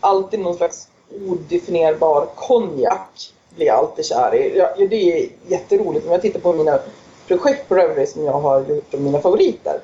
[0.00, 0.88] alltid någon slags
[1.28, 4.58] odefinierbar konjak blir jag alltid kär i.
[4.58, 6.06] Ja, det är jätteroligt.
[6.06, 6.78] Om jag tittar på mina
[7.26, 9.80] projekt på Reverie som jag har gjort av mina favoriter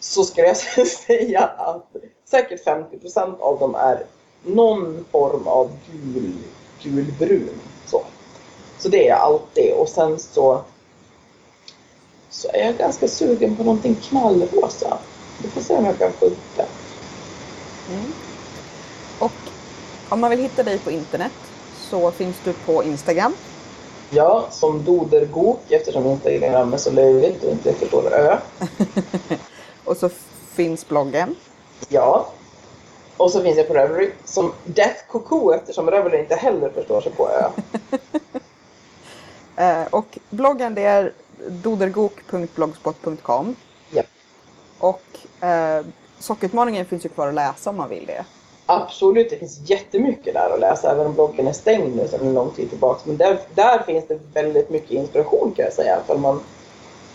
[0.00, 0.56] så skulle jag
[0.86, 4.04] säga att säkert 50 procent av dem är
[4.42, 6.32] någon form av gul,
[6.82, 7.60] gulbrun.
[7.86, 8.02] Så.
[8.78, 9.72] så det är jag alltid.
[9.72, 10.62] Och sen så,
[12.30, 14.98] så är jag ganska sugen på någonting knallrosa.
[15.42, 16.66] Vi får se om jag kan få upp det.
[17.90, 18.12] Mm.
[19.18, 19.32] Och
[20.08, 21.32] om man vill hitta dig på internet
[21.90, 23.34] så finns du på Instagram.
[24.10, 28.38] Ja, som Dodergok eftersom Instagram är så löjligt och inte förstår ö.
[29.84, 30.08] Och så
[30.54, 31.36] finns bloggen.
[31.88, 32.28] Ja.
[33.16, 37.12] Och så finns jag på Reverie som Death Cuckoo eftersom Reverie inte heller förstår sig
[37.12, 37.44] på ö.
[39.56, 41.12] Eh, och bloggen det är
[41.48, 43.56] dodergok.blogspot.com.
[43.90, 44.02] Ja.
[44.78, 45.02] Och
[45.44, 45.84] eh,
[46.18, 48.24] Sockutmaningen finns ju kvar att läsa om man vill det.
[48.72, 52.34] Absolut, det finns jättemycket där att läsa även om bloggen är stängd nu sedan en
[52.34, 53.00] lång tid tillbaka.
[53.04, 56.40] Men där, där finns det väldigt mycket inspiration kan jag säga ifall man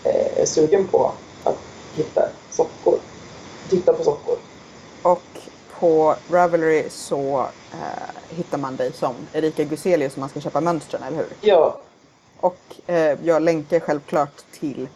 [0.04, 1.12] eh, är sugen på
[1.44, 1.58] att
[1.94, 2.98] hitta sockor.
[3.68, 4.36] Titta på sockor.
[5.02, 5.22] Och
[5.78, 11.02] på Ravelry så eh, hittar man dig som Erika Guselius om man ska köpa mönstren,
[11.02, 11.26] eller hur?
[11.40, 11.80] Ja,
[12.40, 14.88] Och eh, jag länkar självklart till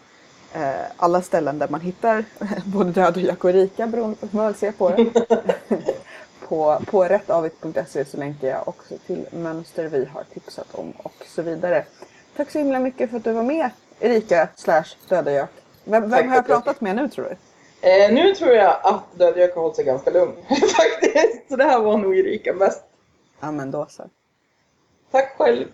[0.53, 2.25] eh, alla ställen där man hittar
[2.65, 5.07] både Död och Jack och Erika beroende på hur man vill se på det.
[6.51, 11.43] på, på rättavigt.se så länkar jag också till mönster vi har tipsat om och så
[11.43, 11.85] vidare.
[12.37, 13.71] Tack så himla mycket för att du var med
[14.01, 15.51] Erika slash Döda Jack.
[15.85, 17.89] Vem, vem har jag pratat med nu tror du?
[17.89, 21.49] eh, nu tror jag att Dödjök har hållit sig ganska lugn faktiskt.
[21.49, 22.85] Så det här var nog Erika mest.
[23.41, 24.03] Ja men då så.
[25.11, 25.67] Tack själv.